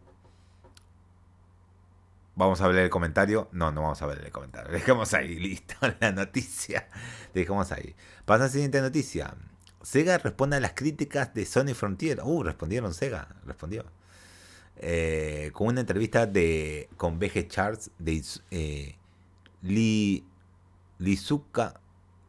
Vamos 2.37 2.61
a 2.61 2.69
ver 2.69 2.79
el 2.79 2.91
comentario. 2.91 3.49
No, 3.53 3.71
no 3.71 3.83
vamos 3.83 4.03
a 4.03 4.07
ver 4.07 4.23
el 4.25 4.33
comentario. 4.33 4.73
Dejemos 4.73 5.15
ahí, 5.15 5.39
listo, 5.39 5.75
la 6.01 6.13
noticia. 6.13 6.89
Dejemos 7.33 7.71
ahí. 7.73 7.95
Pasa 8.25 8.45
a 8.45 8.47
la 8.47 8.53
siguiente 8.53 8.81
noticia. 8.81 9.35
Sega 9.83 10.19
responde 10.19 10.57
a 10.57 10.61
las 10.61 10.73
críticas 10.73 11.35
de 11.35 11.45
Sony 11.45 11.75
Frontier. 11.75 12.21
Uh, 12.23 12.43
respondieron 12.43 12.95
Sega, 12.95 13.29
respondió. 13.45 13.85
Eh, 14.77 15.51
con 15.53 15.69
una 15.69 15.81
entrevista 15.81 16.27
de 16.27 16.89
con 16.97 17.21
BG 17.21 17.47
Charts 17.49 17.91
de 17.99 18.23
eh, 18.51 18.97
Li, 19.63 20.27
Lizuka. 20.99 21.81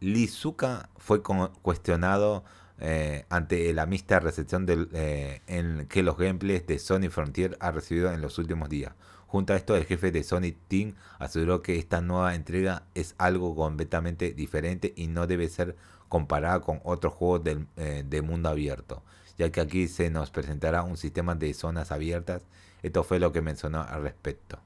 Lizuka 0.02 0.90
fue 0.98 1.24
cuestionado 1.24 2.44
eh, 2.80 3.26
ante 3.30 3.74
la 3.74 3.86
mixta 3.86 4.20
recepción 4.20 4.68
en 4.68 5.88
que 5.88 6.04
los 6.04 6.18
gameplays 6.18 6.68
de 6.68 6.78
Sony 6.78 7.10
Frontier 7.10 7.58
ha 7.60 7.72
recibido 7.72 8.12
en 8.12 8.22
los 8.22 8.38
últimos 8.38 8.70
días. 8.70 8.94
Junto 9.36 9.52
a 9.52 9.58
esto, 9.58 9.76
el 9.76 9.84
jefe 9.84 10.12
de 10.12 10.24
Sony 10.24 10.56
Team 10.70 10.96
aseguró 11.20 11.62
que 11.62 11.78
esta 11.78 12.00
nueva 12.00 12.36
entrega 12.36 12.84
es 12.94 13.16
algo 13.18 13.54
completamente 13.54 14.32
diferente 14.32 14.94
y 14.96 15.08
no 15.08 15.28
debe 15.28 15.50
ser 15.50 15.76
comparada 16.08 16.62
con 16.62 16.80
otros 16.86 17.16
juegos 17.16 17.44
del, 17.44 17.68
eh, 17.76 18.06
de 18.08 18.22
mundo 18.22 18.48
abierto, 18.48 19.04
ya 19.38 19.52
que 19.52 19.60
aquí 19.60 19.90
se 19.90 20.10
nos 20.10 20.32
presentará 20.32 20.84
un 20.84 20.96
sistema 20.96 21.36
de 21.36 21.54
zonas 21.54 21.92
abiertas. 21.92 22.44
Esto 22.82 23.04
fue 23.04 23.20
lo 23.20 23.34
que 23.34 23.42
mencionó 23.42 23.82
al 23.82 24.04
respecto. 24.04 24.58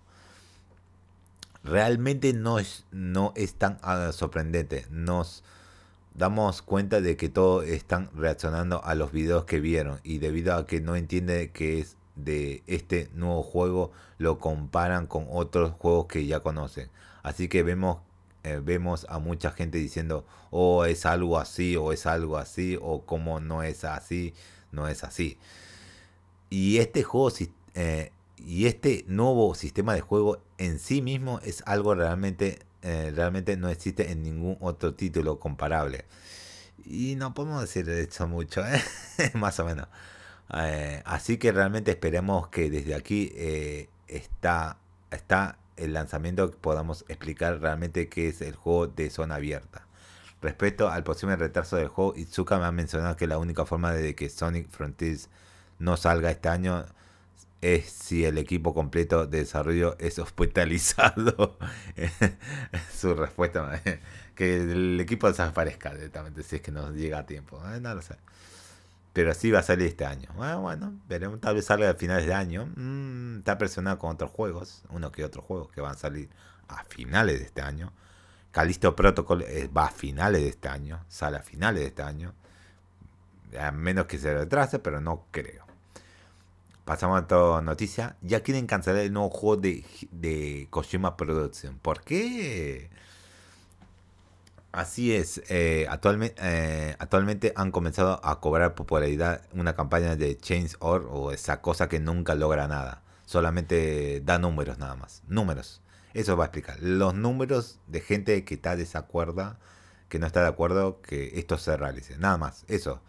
Realmente 1.63 2.33
no 2.33 2.59
es, 2.59 2.85
no 2.91 3.33
es 3.35 3.55
tan 3.55 3.79
uh, 3.83 4.13
sorprendente. 4.13 4.85
Nos 4.91 5.43
damos 6.13 6.61
cuenta 6.61 7.01
de 7.01 7.17
que 7.17 7.29
todos 7.29 7.65
están 7.65 8.11
reaccionando 8.13 8.85
a 8.85 8.93
los 8.93 9.11
videos 9.11 9.45
que 9.45 9.59
vieron 9.59 9.99
y 10.03 10.19
debido 10.19 10.53
a 10.53 10.67
que 10.67 10.79
no 10.79 10.95
entiende 10.95 11.49
que 11.49 11.79
es 11.79 11.97
de 12.23 12.63
este 12.67 13.09
nuevo 13.13 13.43
juego 13.43 13.91
lo 14.17 14.39
comparan 14.39 15.07
con 15.07 15.25
otros 15.29 15.71
juegos 15.71 16.07
que 16.07 16.25
ya 16.25 16.41
conocen. 16.41 16.89
Así 17.23 17.47
que 17.47 17.63
vemos 17.63 17.99
eh, 18.43 18.61
vemos 18.63 19.05
a 19.09 19.19
mucha 19.19 19.51
gente 19.51 19.77
diciendo, 19.77 20.25
"Oh, 20.49 20.85
es 20.85 21.05
algo 21.05 21.37
así 21.39 21.75
o 21.75 21.91
es 21.91 22.05
algo 22.05 22.37
así 22.37 22.77
o 22.81 23.05
como 23.05 23.39
no 23.41 23.63
es 23.63 23.83
así, 23.83 24.33
no 24.71 24.87
es 24.87 25.03
así." 25.03 25.37
Y 26.49 26.77
este 26.77 27.03
juego 27.03 27.31
eh, 27.75 28.11
y 28.37 28.65
este 28.67 29.05
nuevo 29.07 29.53
sistema 29.55 29.93
de 29.93 30.01
juego 30.01 30.39
en 30.57 30.79
sí 30.79 31.01
mismo 31.01 31.39
es 31.43 31.63
algo 31.65 31.95
realmente 31.95 32.59
eh, 32.81 33.11
realmente 33.13 33.57
no 33.57 33.69
existe 33.69 34.11
en 34.11 34.23
ningún 34.23 34.57
otro 34.61 34.93
título 34.93 35.39
comparable. 35.39 36.05
Y 36.85 37.15
no 37.15 37.33
podemos 37.33 37.61
decir 37.61 37.89
esto 37.89 38.27
mucho, 38.27 38.63
más 39.33 39.59
o 39.59 39.65
menos. 39.65 39.87
Eh, 40.53 41.01
así 41.05 41.37
que 41.37 41.51
realmente 41.51 41.91
esperemos 41.91 42.47
que 42.49 42.69
desde 42.69 42.95
aquí 42.95 43.31
eh, 43.35 43.89
está, 44.07 44.77
está 45.11 45.59
el 45.77 45.93
lanzamiento 45.93 46.49
que 46.51 46.57
podamos 46.57 47.05
explicar 47.07 47.61
realmente 47.61 48.09
qué 48.09 48.29
es 48.29 48.41
el 48.41 48.55
juego 48.55 48.87
de 48.87 49.09
zona 49.09 49.35
abierta. 49.35 49.87
Respecto 50.41 50.89
al 50.89 51.03
posible 51.03 51.35
retraso 51.35 51.75
del 51.75 51.89
juego, 51.89 52.13
Itsuka 52.15 52.57
me 52.59 52.65
ha 52.65 52.71
mencionado 52.71 53.15
que 53.17 53.27
la 53.27 53.37
única 53.37 53.65
forma 53.65 53.91
de 53.93 54.15
que 54.15 54.29
Sonic 54.29 54.69
Frontiers 54.69 55.29
no 55.79 55.97
salga 55.97 56.31
este 56.31 56.49
año 56.49 56.85
es 57.61 57.89
si 57.89 58.23
el 58.25 58.37
equipo 58.37 58.73
completo 58.73 59.25
de 59.27 59.39
desarrollo 59.39 59.97
es 59.99 60.19
hospitalizado. 60.19 61.57
Su 62.95 63.15
respuesta, 63.15 63.81
que 64.35 64.55
el 64.55 64.99
equipo 64.99 65.27
desaparezca 65.27 65.93
directamente 65.93 66.43
si 66.43 66.57
es 66.57 66.61
que 66.61 66.71
no 66.71 66.91
llega 66.91 67.19
a 67.19 67.25
tiempo. 67.25 67.61
Eh, 67.73 67.79
no 67.81 67.95
lo 67.95 68.01
sé. 68.01 68.15
Pero 69.13 69.33
sí 69.33 69.51
va 69.51 69.59
a 69.59 69.63
salir 69.63 69.87
este 69.87 70.05
año. 70.05 70.29
Bueno, 70.35 70.53
ah, 70.53 70.55
bueno 70.57 70.93
veremos. 71.07 71.39
Tal 71.41 71.55
vez 71.55 71.65
salga 71.65 71.89
a 71.89 71.95
finales 71.95 72.25
de 72.25 72.33
año. 72.33 72.67
Mm, 72.75 73.39
está 73.39 73.57
presionado 73.57 73.97
con 73.97 74.11
otros 74.11 74.31
juegos. 74.31 74.83
Uno 74.89 75.11
que 75.11 75.23
otros 75.23 75.45
juegos 75.45 75.69
que 75.71 75.81
van 75.81 75.93
a 75.93 75.97
salir 75.97 76.29
a 76.67 76.83
finales 76.83 77.39
de 77.39 77.45
este 77.45 77.61
año. 77.61 77.91
Calisto 78.51 78.95
Protocol 78.95 79.43
eh, 79.43 79.69
va 79.75 79.85
a 79.85 79.91
finales 79.91 80.41
de 80.41 80.49
este 80.49 80.69
año. 80.69 81.03
Sale 81.07 81.37
a 81.37 81.41
finales 81.41 81.81
de 81.81 81.87
este 81.87 82.03
año. 82.03 82.33
A 83.59 83.71
menos 83.71 84.05
que 84.05 84.19
se 84.19 84.33
retrase, 84.33 84.79
pero 84.79 85.01
no 85.01 85.25
creo. 85.31 85.65
Pasamos 86.85 87.19
a 87.19 87.23
otra 87.23 87.61
noticia. 87.61 88.15
Ya 88.21 88.41
quieren 88.41 88.67
cancelar 88.67 89.01
el 89.01 89.13
nuevo 89.13 89.29
juego 89.29 89.57
de, 89.57 89.85
de 90.11 90.67
Kojima 90.69 91.17
Production. 91.17 91.79
¿Por 91.79 92.01
qué? 92.01 92.89
Así 94.71 95.15
es, 95.15 95.41
eh, 95.49 95.87
actualmente, 95.89 96.35
eh, 96.43 96.95
actualmente 96.99 97.53
han 97.55 97.71
comenzado 97.71 98.23
a 98.23 98.39
cobrar 98.39 98.75
popularidad 98.75 99.41
una 99.51 99.73
campaña 99.73 100.15
de 100.15 100.37
Change 100.37 100.75
Or 100.79 101.07
o 101.09 101.31
esa 101.31 101.59
cosa 101.61 101.89
que 101.89 101.99
nunca 101.99 102.35
logra 102.35 102.67
nada, 102.67 103.01
solamente 103.25 104.21
da 104.21 104.37
números 104.37 104.77
nada 104.77 104.95
más, 104.95 105.23
números. 105.27 105.81
Eso 106.13 106.37
va 106.37 106.43
a 106.45 106.47
explicar. 106.47 106.77
Los 106.81 107.15
números 107.15 107.79
de 107.87 108.01
gente 108.01 108.45
que 108.45 108.55
está 108.55 108.75
desacuerda, 108.75 109.57
que 110.07 110.19
no 110.19 110.27
está 110.27 110.41
de 110.41 110.49
acuerdo 110.49 111.01
que 111.01 111.39
esto 111.39 111.57
se 111.57 111.75
realice, 111.75 112.17
nada 112.19 112.37
más, 112.37 112.63
eso. 112.67 113.01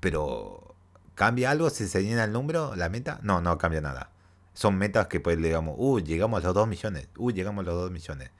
Pero, 0.00 0.74
¿cambia 1.14 1.50
algo 1.50 1.70
si 1.70 1.88
se 1.88 2.02
llena 2.04 2.24
el 2.24 2.32
número, 2.32 2.76
la 2.76 2.90
meta? 2.90 3.18
No, 3.22 3.40
no 3.40 3.56
cambia 3.58 3.80
nada. 3.80 4.10
Son 4.54 4.76
metas 4.76 5.06
que 5.06 5.20
pues 5.20 5.38
digamos, 5.38 5.74
uh, 5.78 6.00
llegamos 6.00 6.42
a 6.44 6.48
los 6.48 6.54
2 6.54 6.68
millones, 6.68 7.08
uh, 7.16 7.30
llegamos 7.30 7.62
a 7.64 7.70
los 7.70 7.74
2 7.82 7.90
millones 7.90 8.30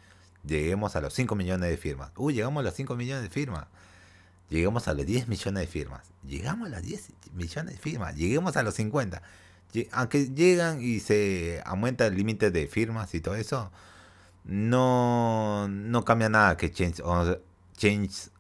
lleguemos 0.44 0.96
a 0.96 1.00
los 1.00 1.14
5 1.14 1.34
millones 1.34 1.70
de 1.70 1.76
firmas. 1.76 2.10
Uy, 2.16 2.34
llegamos 2.34 2.60
a 2.60 2.64
los 2.64 2.74
5 2.74 2.96
millones 2.96 3.22
de 3.22 3.30
firmas. 3.30 3.66
Llegamos 4.48 4.86
a 4.88 4.94
los 4.94 5.06
10 5.06 5.28
millones 5.28 5.62
de 5.62 5.66
firmas. 5.66 6.12
Llegamos 6.26 6.66
a 6.68 6.70
los 6.70 6.82
10 6.82 7.08
millones 7.32 7.74
de 7.74 7.80
firmas. 7.80 8.16
Lleguemos 8.16 8.56
a 8.56 8.62
los 8.62 8.74
50. 8.74 9.22
Aunque 9.92 10.28
llegan 10.28 10.82
y 10.82 11.00
se 11.00 11.62
aumenta 11.64 12.06
el 12.06 12.16
límite 12.16 12.50
de 12.50 12.66
firmas 12.66 13.14
y 13.14 13.20
todo 13.20 13.34
eso, 13.36 13.70
no, 14.44 15.68
no 15.68 16.04
cambia 16.04 16.28
nada 16.28 16.56
que 16.56 16.70
Change.org 16.70 17.40
Change 17.76 18.30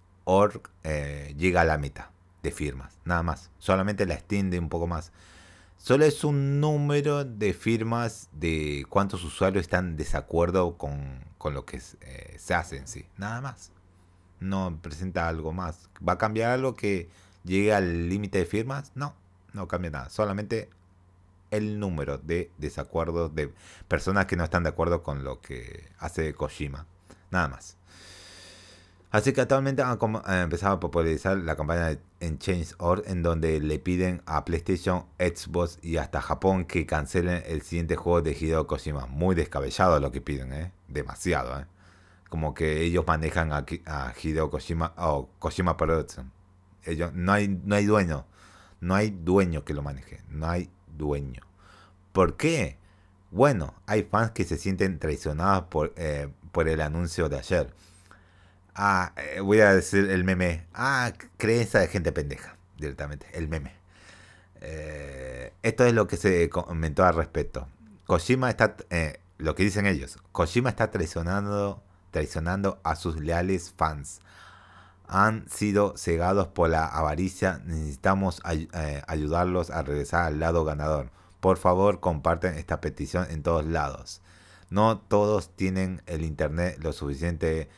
eh, 0.84 1.34
llega 1.38 1.62
a 1.62 1.64
la 1.64 1.78
meta 1.78 2.10
de 2.42 2.50
firmas. 2.50 2.98
Nada 3.04 3.22
más. 3.22 3.50
Solamente 3.58 4.04
la 4.04 4.14
extiende 4.14 4.58
un 4.58 4.68
poco 4.68 4.86
más. 4.86 5.12
Solo 5.82 6.04
es 6.04 6.22
un 6.22 6.60
número 6.60 7.24
de 7.24 7.52
firmas 7.52 8.28
de 8.30 8.86
cuántos 8.88 9.24
usuarios 9.24 9.62
están 9.62 9.96
desacuerdo 9.96 10.78
con, 10.78 11.24
lo 11.52 11.64
que 11.64 11.82
eh, 12.02 12.36
se 12.38 12.54
hace 12.54 12.76
en 12.76 12.86
sí. 12.86 13.04
Nada 13.16 13.40
más. 13.40 13.72
No 14.38 14.78
presenta 14.80 15.26
algo 15.26 15.52
más. 15.52 15.90
Va 16.08 16.12
a 16.12 16.18
cambiar 16.18 16.52
algo 16.52 16.74
que 16.76 17.10
llegue 17.42 17.74
al 17.74 18.08
límite 18.08 18.38
de 18.38 18.46
firmas, 18.46 18.92
no, 18.94 19.16
no 19.54 19.66
cambia 19.66 19.90
nada. 19.90 20.08
Solamente 20.10 20.70
el 21.50 21.80
número 21.80 22.16
de 22.16 22.52
desacuerdos 22.58 23.34
de 23.34 23.52
personas 23.88 24.26
que 24.26 24.36
no 24.36 24.44
están 24.44 24.62
de 24.62 24.68
acuerdo 24.68 25.02
con 25.02 25.24
lo 25.24 25.40
que 25.40 25.88
hace 25.98 26.32
Kojima. 26.32 26.86
Nada 27.32 27.48
más. 27.48 27.76
Así 29.12 29.34
que 29.34 29.42
actualmente 29.42 29.82
han 29.82 29.98
empezado 30.40 30.76
a 30.76 30.80
popularizar 30.80 31.36
la 31.36 31.54
campaña 31.54 31.98
en 32.20 32.38
Change.org 32.38 33.02
en 33.06 33.22
donde 33.22 33.60
le 33.60 33.78
piden 33.78 34.22
a 34.24 34.46
PlayStation, 34.46 35.04
Xbox 35.18 35.78
y 35.82 35.98
hasta 35.98 36.22
Japón 36.22 36.64
que 36.64 36.86
cancelen 36.86 37.42
el 37.46 37.60
siguiente 37.60 37.94
juego 37.94 38.22
de 38.22 38.32
Hideo 38.32 38.66
Kojima. 38.66 39.04
Muy 39.04 39.34
descabellado 39.34 40.00
lo 40.00 40.10
que 40.12 40.22
piden, 40.22 40.54
¿eh? 40.54 40.72
Demasiado, 40.88 41.60
¿eh? 41.60 41.66
Como 42.30 42.54
que 42.54 42.80
ellos 42.80 43.04
manejan 43.06 43.52
a, 43.52 43.66
Hideo 44.22 44.48
Kojima 44.48 44.94
o 44.96 45.28
Kojima 45.38 45.76
Production. 45.76 46.32
Ellos, 46.82 47.12
no, 47.12 47.32
hay, 47.32 47.48
no 47.48 47.74
hay 47.74 47.84
dueño. 47.84 48.24
No 48.80 48.94
hay 48.94 49.10
dueño 49.10 49.62
que 49.62 49.74
lo 49.74 49.82
maneje. 49.82 50.22
No 50.30 50.48
hay 50.48 50.70
dueño. 50.96 51.42
¿Por 52.12 52.38
qué? 52.38 52.78
Bueno, 53.30 53.74
hay 53.84 54.04
fans 54.04 54.30
que 54.30 54.44
se 54.44 54.56
sienten 54.56 54.98
traicionados 54.98 55.64
por, 55.64 55.92
eh, 55.96 56.32
por 56.50 56.66
el 56.66 56.80
anuncio 56.80 57.28
de 57.28 57.36
ayer 57.36 57.74
Ah, 58.74 59.12
eh, 59.16 59.40
voy 59.40 59.60
a 59.60 59.74
decir 59.74 60.10
el 60.10 60.24
meme. 60.24 60.66
Ah, 60.72 61.12
creencia 61.36 61.80
de 61.80 61.88
gente 61.88 62.12
pendeja. 62.12 62.56
Directamente, 62.78 63.26
el 63.34 63.48
meme. 63.48 63.74
Eh, 64.60 65.52
esto 65.62 65.84
es 65.84 65.92
lo 65.92 66.06
que 66.06 66.16
se 66.16 66.48
comentó 66.48 67.04
al 67.04 67.14
respecto. 67.14 67.68
Kojima 68.06 68.48
está, 68.50 68.76
eh, 68.90 69.20
lo 69.38 69.54
que 69.54 69.64
dicen 69.64 69.86
ellos, 69.86 70.18
Kojima 70.32 70.70
está 70.70 70.90
traicionando, 70.90 71.82
traicionando 72.10 72.80
a 72.82 72.96
sus 72.96 73.20
leales 73.20 73.72
fans. 73.76 74.20
Han 75.06 75.48
sido 75.48 75.94
cegados 75.96 76.48
por 76.48 76.70
la 76.70 76.86
avaricia. 76.86 77.60
Necesitamos 77.64 78.40
ayudarlos 78.44 79.70
a 79.70 79.82
regresar 79.82 80.24
al 80.24 80.40
lado 80.40 80.64
ganador. 80.64 81.10
Por 81.40 81.58
favor, 81.58 82.00
comparten 82.00 82.54
esta 82.54 82.80
petición 82.80 83.26
en 83.30 83.42
todos 83.42 83.66
lados. 83.66 84.22
No 84.70 84.98
todos 84.98 85.54
tienen 85.54 86.02
el 86.06 86.24
internet 86.24 86.78
lo 86.80 86.92
suficiente 86.92 87.68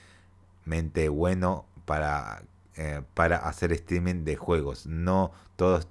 mente 0.64 1.08
bueno 1.08 1.66
para, 1.84 2.42
eh, 2.76 3.02
para 3.14 3.36
hacer 3.38 3.72
streaming 3.72 4.24
de 4.24 4.36
juegos. 4.36 4.86
No 4.86 5.32
todos 5.56 5.88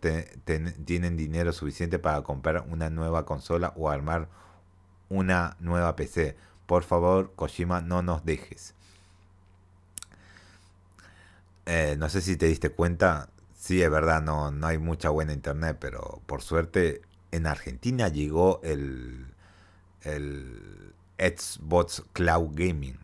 tienen 0.86 1.18
dinero 1.18 1.54
suficiente 1.54 2.00
para 2.00 2.22
comprar 2.22 2.66
una 2.70 2.90
nueva 2.90 3.26
consola 3.26 3.74
o 3.76 3.90
armar 3.90 4.28
una 5.10 5.56
nueva 5.60 5.96
PC. 5.96 6.36
Por 6.66 6.84
favor, 6.84 7.34
Kojima, 7.36 7.82
no 7.82 8.02
nos 8.02 8.26
dejes. 8.26 8.74
Eh, 11.66 11.96
no 11.98 12.10
sé 12.10 12.22
si 12.22 12.36
te 12.36 12.48
diste 12.48 12.70
cuenta. 12.70 13.30
Sí, 13.56 13.82
es 13.82 13.90
verdad, 13.90 14.22
no, 14.22 14.52
no 14.52 14.68
hay 14.68 14.78
mucha 14.78 15.10
buena 15.10 15.32
internet, 15.34 15.78
pero 15.80 16.22
por 16.26 16.42
suerte 16.42 17.02
en 17.32 17.48
Argentina 17.48 18.10
llegó 18.10 18.60
el, 18.64 19.26
el 20.02 20.94
Xbox 21.18 22.04
Cloud 22.12 22.50
Gaming 22.54 23.03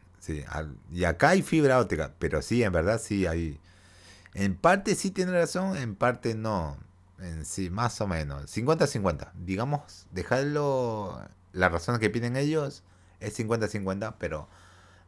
y 0.92 1.04
acá 1.04 1.30
hay 1.30 1.42
fibra 1.42 1.80
óptica, 1.80 2.14
pero 2.20 2.42
sí, 2.42 2.64
en 2.64 2.72
verdad 2.72 3.00
sí 3.02 3.26
hay. 3.26 3.60
En 4.34 4.56
parte 4.56 4.96
sí 4.96 5.12
tiene 5.12 5.32
razón, 5.32 5.78
en 5.78 5.96
parte 5.96 6.36
no. 6.36 6.78
En 7.20 7.46
sí, 7.46 7.70
más 7.70 8.00
o 8.02 8.08
menos. 8.08 8.56
50-50. 8.56 9.32
Digamos, 9.34 10.08
dejarlo. 10.12 11.22
La 11.52 11.70
razón 11.70 12.00
que 12.00 12.10
piden 12.10 12.38
ellos 12.38 12.84
es 13.20 13.38
50-50, 13.40 14.16
pero 14.20 14.48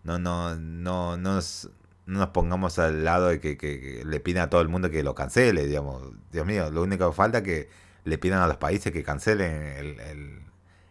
no, 0.04 0.20
no, 0.20 0.56
no, 0.56 1.18
nos, 1.18 1.70
no 2.06 2.20
nos 2.20 2.30
pongamos 2.30 2.80
al 2.80 3.04
lado 3.04 3.28
de 3.28 3.40
que, 3.40 4.04
le 4.06 4.20
pidan 4.20 4.44
a 4.44 4.50
todo 4.50 4.62
el 4.62 4.70
mundo 4.70 4.90
que 4.90 5.04
lo 5.04 5.16
cancele, 5.16 5.68
digamos. 5.68 6.04
Dios 6.32 6.46
mío, 6.46 6.72
lo 6.72 6.84
único 6.84 7.10
que 7.10 7.16
falta 7.16 7.40
es 7.40 7.44
que 7.44 7.70
le 8.04 8.18
pidan 8.18 8.42
a 8.42 8.48
los 8.48 8.58
países 8.58 8.92
que 8.92 9.04
cancelen 9.04 9.98
el, 10.00 10.44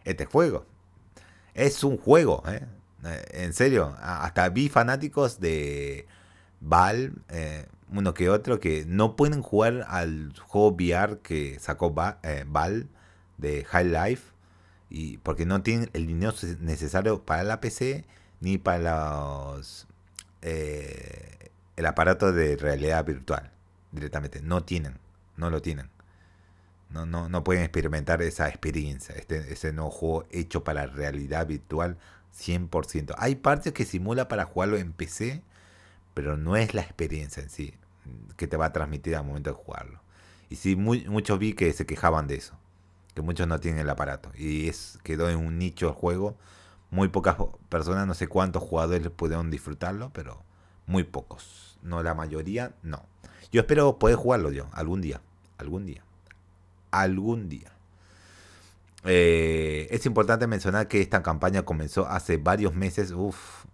este 0.04 0.26
juego. 0.26 0.66
Es 1.54 1.84
un 1.84 1.98
juego, 1.98 2.42
¿eh? 2.48 2.66
Eh, 3.04 3.44
en 3.44 3.52
serio, 3.52 3.96
hasta 4.00 4.48
vi 4.48 4.68
fanáticos 4.68 5.40
de 5.40 6.06
Val, 6.60 7.12
eh, 7.28 7.66
uno 7.90 8.14
que 8.14 8.28
otro, 8.28 8.60
que 8.60 8.84
no 8.86 9.16
pueden 9.16 9.42
jugar 9.42 9.84
al 9.88 10.32
juego 10.40 10.72
VR 10.72 11.18
que 11.18 11.58
sacó 11.58 11.94
eh, 12.22 12.44
Val 12.46 12.88
de 13.38 13.64
High 13.64 13.88
Life 13.88 14.32
y 14.90 15.18
porque 15.18 15.46
no 15.46 15.62
tienen 15.62 15.90
el 15.92 16.06
dinero 16.06 16.34
necesario 16.60 17.24
para 17.24 17.44
la 17.44 17.60
PC 17.60 18.04
ni 18.40 18.58
para 18.58 18.78
los 18.78 19.86
el 20.42 21.86
aparato 21.86 22.32
de 22.32 22.56
realidad 22.56 23.04
virtual 23.04 23.50
directamente. 23.92 24.40
No 24.42 24.62
tienen 24.64 24.98
no 25.40 25.50
lo 25.50 25.60
tienen. 25.60 25.90
No, 26.90 27.06
no, 27.06 27.28
no 27.28 27.44
pueden 27.44 27.62
experimentar 27.62 28.20
esa 28.20 28.48
experiencia 28.48 29.14
este, 29.14 29.52
ese 29.52 29.72
nuevo 29.72 29.90
juego 29.90 30.26
hecho 30.30 30.64
para 30.64 30.86
realidad 30.86 31.46
virtual 31.46 31.98
100%. 32.36 33.14
Hay 33.18 33.36
partes 33.36 33.72
que 33.72 33.84
simula 33.84 34.28
para 34.28 34.44
jugarlo 34.44 34.76
en 34.76 34.92
PC, 34.92 35.42
pero 36.14 36.36
no 36.36 36.56
es 36.56 36.74
la 36.74 36.82
experiencia 36.82 37.42
en 37.42 37.50
sí 37.50 37.74
que 38.36 38.46
te 38.46 38.56
va 38.56 38.66
a 38.66 38.72
transmitir 38.72 39.16
al 39.16 39.24
momento 39.24 39.50
de 39.50 39.56
jugarlo. 39.56 40.00
Y 40.48 40.56
sí, 40.56 40.76
muchos 40.76 41.38
vi 41.38 41.52
que 41.52 41.72
se 41.72 41.86
quejaban 41.86 42.26
de 42.26 42.36
eso, 42.36 42.54
que 43.14 43.22
muchos 43.22 43.46
no 43.46 43.60
tienen 43.60 43.82
el 43.82 43.90
aparato. 43.90 44.30
Y 44.36 44.68
es 44.68 44.98
quedó 45.04 45.28
en 45.28 45.38
un 45.38 45.58
nicho 45.58 45.88
el 45.88 45.94
juego. 45.94 46.36
Muy 46.90 47.08
pocas 47.08 47.36
personas, 47.68 48.06
no 48.06 48.14
sé 48.14 48.26
cuántos 48.26 48.62
jugadores 48.62 49.08
pudieron 49.10 49.50
disfrutarlo, 49.50 50.10
pero 50.12 50.42
muy 50.86 51.04
pocos. 51.04 51.78
No 51.82 52.02
la 52.02 52.14
mayoría, 52.14 52.72
no. 52.82 53.04
Yo 53.52 53.60
espero 53.60 53.98
poder 53.98 54.16
jugarlo 54.16 54.50
yo, 54.50 54.68
algún 54.72 55.00
día. 55.00 55.20
Algún 55.58 55.86
día. 55.86 56.02
Algún 56.90 57.48
día. 57.48 57.70
Eh, 59.04 59.88
es 59.90 60.04
importante 60.04 60.46
mencionar 60.46 60.88
que 60.88 61.00
esta 61.00 61.22
campaña 61.22 61.62
comenzó 61.62 62.06
hace 62.06 62.36
varios 62.36 62.74
meses, 62.74 63.14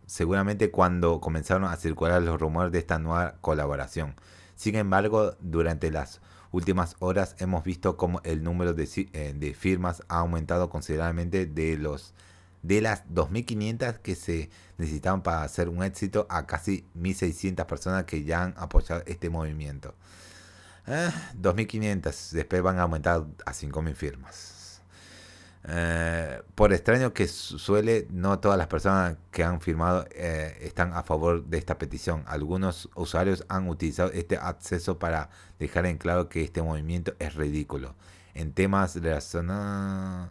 seguramente 0.06 0.70
cuando 0.70 1.20
comenzaron 1.20 1.64
a 1.64 1.76
circular 1.76 2.22
los 2.22 2.40
rumores 2.40 2.72
de 2.72 2.78
esta 2.78 2.98
nueva 2.98 3.36
colaboración. 3.40 4.14
Sin 4.54 4.76
embargo, 4.76 5.34
durante 5.40 5.90
las 5.90 6.20
últimas 6.52 6.96
horas 7.00 7.34
hemos 7.38 7.64
visto 7.64 7.96
como 7.96 8.20
el 8.24 8.42
número 8.42 8.72
de, 8.72 8.88
eh, 9.12 9.54
firmas 9.54 10.02
ha 10.08 10.18
aumentado 10.18 10.70
considerablemente 10.70 11.46
de 11.46 11.76
los 11.76 12.14
de 12.62 12.80
las 12.80 13.06
2.500 13.08 13.98
que 13.98 14.16
se 14.16 14.50
necesitaban 14.76 15.22
para 15.22 15.44
hacer 15.44 15.68
un 15.68 15.84
éxito 15.84 16.26
a 16.28 16.46
casi 16.46 16.84
1.600 16.98 17.64
personas 17.66 18.04
que 18.04 18.24
ya 18.24 18.42
han 18.42 18.54
apoyado 18.56 19.02
este 19.06 19.30
movimiento. 19.30 19.94
2.500, 20.86 22.06
ah, 22.06 22.28
después 22.32 22.62
van 22.62 22.78
a 22.78 22.82
aumentar 22.82 23.24
a 23.44 23.52
5.000 23.52 23.94
firmas. 23.94 24.55
Eh, 25.68 26.42
por 26.54 26.72
extraño 26.72 27.12
que 27.12 27.26
suele, 27.26 28.06
no 28.10 28.38
todas 28.38 28.56
las 28.56 28.68
personas 28.68 29.16
que 29.32 29.42
han 29.42 29.60
firmado 29.60 30.06
eh, 30.12 30.56
están 30.60 30.92
a 30.92 31.02
favor 31.02 31.44
de 31.44 31.58
esta 31.58 31.76
petición. 31.76 32.22
Algunos 32.26 32.88
usuarios 32.94 33.44
han 33.48 33.68
utilizado 33.68 34.12
este 34.12 34.36
acceso 34.36 34.98
para 34.98 35.28
dejar 35.58 35.86
en 35.86 35.98
claro 35.98 36.28
que 36.28 36.44
este 36.44 36.62
movimiento 36.62 37.14
es 37.18 37.34
ridículo. 37.34 37.94
En 38.34 38.52
temas 38.52 38.94
relacionados... 38.94 40.30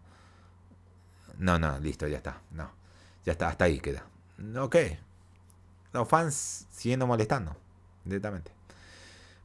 No, 1.38 1.60
no, 1.60 1.80
listo, 1.80 2.08
ya 2.08 2.18
está. 2.18 2.42
No, 2.52 2.72
ya 3.26 3.34
está, 3.34 3.50
hasta 3.50 3.66
ahí 3.66 3.80
queda. 3.80 4.06
Ok. 4.58 4.78
Los 5.92 6.08
fans 6.08 6.68
siguiendo 6.72 7.08
molestando, 7.08 7.58
directamente. 8.06 8.52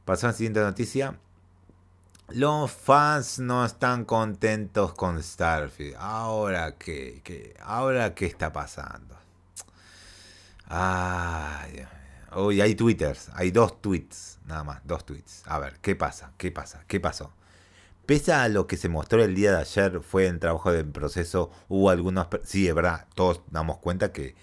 Pasó 0.05 0.27
a 0.27 0.29
la 0.29 0.37
siguiente 0.37 0.61
noticia. 0.61 1.17
Los 2.33 2.71
fans 2.71 3.39
no 3.39 3.65
están 3.65 4.05
contentos 4.05 4.93
con 4.93 5.21
Starfield. 5.21 5.95
Ahora 5.97 6.77
qué, 6.77 7.21
qué, 7.23 7.55
ahora 7.61 8.13
qué 8.15 8.25
está 8.25 8.53
pasando. 8.53 9.17
Ay, 10.67 11.85
hoy 12.31 12.61
hay 12.61 12.75
twitters, 12.75 13.29
hay 13.33 13.51
dos 13.51 13.81
tweets, 13.81 14.39
nada 14.45 14.63
más, 14.63 14.81
dos 14.85 15.05
tweets. 15.05 15.43
A 15.45 15.59
ver, 15.59 15.79
¿qué 15.81 15.95
pasa? 15.95 16.31
¿Qué 16.37 16.51
pasa? 16.51 16.85
¿Qué 16.87 16.99
pasó? 17.01 17.33
Pese 18.05 18.31
a 18.31 18.47
lo 18.47 18.67
que 18.67 18.77
se 18.77 18.87
mostró 18.87 19.23
el 19.23 19.35
día 19.35 19.51
de 19.51 19.59
ayer, 19.59 20.01
fue 20.01 20.27
en 20.27 20.39
trabajo 20.39 20.71
del 20.71 20.87
proceso, 20.87 21.51
hubo 21.67 21.89
algunos... 21.89 22.27
Sí, 22.43 22.67
es 22.67 22.73
verdad, 22.73 23.07
todos 23.15 23.41
damos 23.49 23.79
cuenta 23.79 24.13
que 24.13 24.35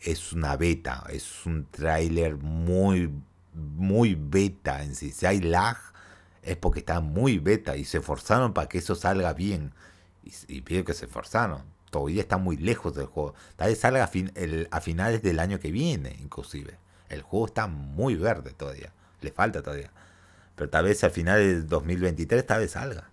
es 0.00 0.32
una 0.32 0.56
beta, 0.56 1.04
es 1.08 1.46
un 1.46 1.66
tráiler 1.70 2.36
muy, 2.36 3.10
muy 3.54 4.14
beta 4.14 4.82
en 4.82 4.94
sí. 4.94 5.10
Si 5.10 5.24
hay 5.24 5.40
lag, 5.40 5.78
es 6.44 6.56
porque 6.56 6.80
está 6.80 7.00
muy 7.00 7.38
beta 7.38 7.76
y 7.76 7.84
se 7.84 7.98
esforzaron 7.98 8.52
para 8.52 8.68
que 8.68 8.78
eso 8.78 8.94
salga 8.94 9.32
bien. 9.32 9.72
Y, 10.48 10.62
pido 10.62 10.84
que 10.84 10.94
se 10.94 11.06
esforzaron. 11.06 11.62
Todavía 11.90 12.22
está 12.22 12.38
muy 12.38 12.56
lejos 12.56 12.94
del 12.94 13.06
juego. 13.06 13.34
Tal 13.56 13.68
vez 13.68 13.78
salga 13.78 14.04
a, 14.04 14.10
a 14.70 14.80
finales 14.80 15.22
del 15.22 15.38
año 15.38 15.60
que 15.60 15.70
viene, 15.70 16.16
inclusive. 16.20 16.78
El 17.08 17.22
juego 17.22 17.46
está 17.46 17.66
muy 17.66 18.14
verde 18.14 18.52
todavía. 18.52 18.92
Le 19.20 19.30
falta 19.32 19.62
todavía. 19.62 19.90
Pero 20.56 20.70
tal 20.70 20.86
vez 20.86 21.04
al 21.04 21.10
final 21.10 21.38
del 21.38 21.66
2023 21.68 22.46
tal 22.46 22.60
vez 22.60 22.72
salga. 22.72 23.10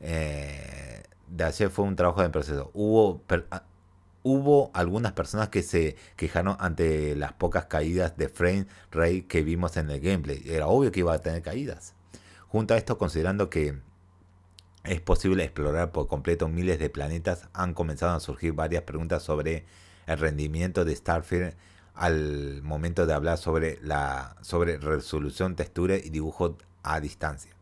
Eh, 0.00 1.02
de 1.28 1.44
ayer 1.44 1.70
fue 1.70 1.84
un 1.84 1.96
trabajo 1.96 2.22
de 2.22 2.30
proceso. 2.30 2.70
Hubo, 2.74 3.22
ah, 3.50 3.64
hubo 4.22 4.70
algunas 4.74 5.12
personas 5.12 5.48
que 5.48 5.62
se 5.62 5.96
quejaron 6.16 6.56
ante 6.60 7.16
las 7.16 7.32
pocas 7.32 7.66
caídas 7.66 8.16
de 8.16 8.28
frame 8.28 8.66
rate 8.90 9.26
que 9.26 9.42
vimos 9.42 9.76
en 9.76 9.90
el 9.90 10.00
gameplay. 10.00 10.42
Era 10.46 10.68
obvio 10.68 10.92
que 10.92 11.00
iba 11.00 11.14
a 11.14 11.18
tener 11.18 11.42
caídas 11.42 11.94
Junto 12.52 12.74
a 12.74 12.76
esto, 12.76 12.98
considerando 12.98 13.48
que 13.48 13.80
es 14.84 15.00
posible 15.00 15.42
explorar 15.42 15.90
por 15.90 16.06
completo 16.06 16.48
miles 16.48 16.78
de 16.78 16.90
planetas, 16.90 17.48
han 17.54 17.72
comenzado 17.72 18.14
a 18.14 18.20
surgir 18.20 18.52
varias 18.52 18.82
preguntas 18.82 19.22
sobre 19.22 19.64
el 20.04 20.18
rendimiento 20.18 20.84
de 20.84 20.94
Starfield 20.94 21.54
al 21.94 22.60
momento 22.62 23.06
de 23.06 23.14
hablar 23.14 23.38
sobre 23.38 23.78
la 23.80 24.36
sobre 24.42 24.76
resolución, 24.76 25.56
textura 25.56 25.96
y 25.96 26.10
dibujo 26.10 26.58
a 26.82 27.00
distancia. 27.00 27.52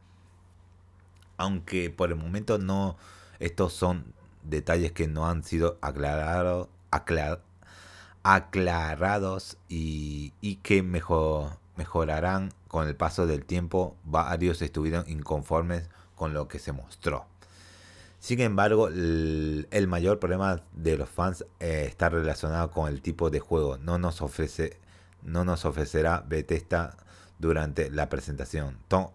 Aunque 1.36 1.90
por 1.90 2.08
el 2.08 2.16
momento 2.16 2.58
no 2.58 2.96
estos 3.38 3.72
son 3.72 4.12
detalles 4.42 4.90
que 4.90 5.06
no 5.06 5.28
han 5.28 5.44
sido 5.44 5.78
aclarados 5.82 6.68
aclarados 8.24 9.56
y, 9.68 10.32
que 10.64 10.82
mejor, 10.82 11.60
mejorarán 11.76 12.50
con 12.70 12.86
el 12.86 12.94
paso 12.94 13.26
del 13.26 13.44
tiempo, 13.44 13.96
varios 14.04 14.62
estuvieron 14.62 15.04
inconformes 15.08 15.88
con 16.14 16.32
lo 16.32 16.46
que 16.46 16.60
se 16.60 16.70
mostró. 16.70 17.26
Sin 18.20 18.40
embargo, 18.40 18.86
el, 18.86 19.86
mayor 19.88 20.20
problema 20.20 20.62
de 20.72 20.96
los 20.96 21.08
fans 21.08 21.44
eh, 21.58 21.86
está 21.88 22.10
relacionado 22.10 22.70
con 22.70 22.88
el 22.88 23.02
tipo 23.02 23.28
de 23.28 23.40
juego. 23.40 23.76
No 23.78 23.98
nos 23.98 24.22
ofrece, 24.22 24.78
no 25.24 25.44
nos 25.44 25.64
ofrecerá 25.64 26.22
Bethesda 26.28 26.96
durante 27.40 27.90
la 27.90 28.08
presentación. 28.08 28.78
Tom, 28.86 29.08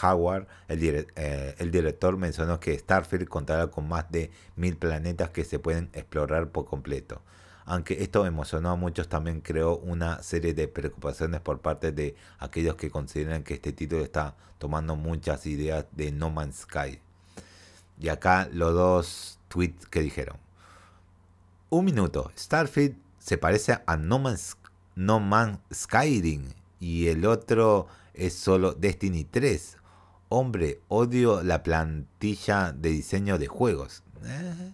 Howard, 0.00 0.46
el, 0.68 1.08
eh, 1.16 1.56
el, 1.58 1.72
director, 1.72 2.16
mencionó 2.16 2.60
que 2.60 2.78
Starfield 2.78 3.26
contará 3.26 3.66
con 3.66 3.88
más 3.88 4.08
de 4.12 4.30
mil 4.54 4.76
planetas 4.76 5.30
que 5.30 5.42
se 5.42 5.58
pueden 5.58 5.90
explorar 5.92 6.50
por 6.50 6.66
completo. 6.66 7.20
Aunque 7.66 8.02
esto 8.02 8.24
emocionó 8.24 8.70
a 8.70 8.76
muchos, 8.76 9.08
también 9.08 9.40
creó 9.40 9.76
una 9.76 10.22
serie 10.22 10.54
de 10.54 10.68
preocupaciones 10.68 11.40
por 11.40 11.60
parte 11.60 11.90
de 11.90 12.14
aquellos 12.38 12.76
que 12.76 12.90
consideran 12.90 13.42
que 13.42 13.54
este 13.54 13.72
título 13.72 14.02
está 14.02 14.36
tomando 14.58 14.94
muchas 14.94 15.46
ideas 15.46 15.84
de 15.90 16.12
No 16.12 16.30
Man's 16.30 16.60
Sky. 16.60 17.00
Y 17.98 18.08
acá 18.08 18.48
los 18.52 18.72
dos 18.72 19.38
tweets 19.48 19.86
que 19.86 20.00
dijeron. 20.00 20.36
Un 21.68 21.84
minuto, 21.84 22.30
Starfield 22.38 22.96
se 23.18 23.36
parece 23.36 23.80
a 23.84 23.96
No 23.96 24.20
Man's, 24.20 24.56
no 24.94 25.60
Skyrim 25.74 26.44
y 26.78 27.08
el 27.08 27.26
otro 27.26 27.88
es 28.14 28.34
solo 28.34 28.74
Destiny 28.74 29.24
3. 29.24 29.76
Hombre, 30.28 30.80
odio 30.86 31.42
la 31.42 31.64
plantilla 31.64 32.70
de 32.72 32.90
diseño 32.90 33.38
de 33.38 33.48
juegos. 33.48 34.04
Eh. 34.24 34.72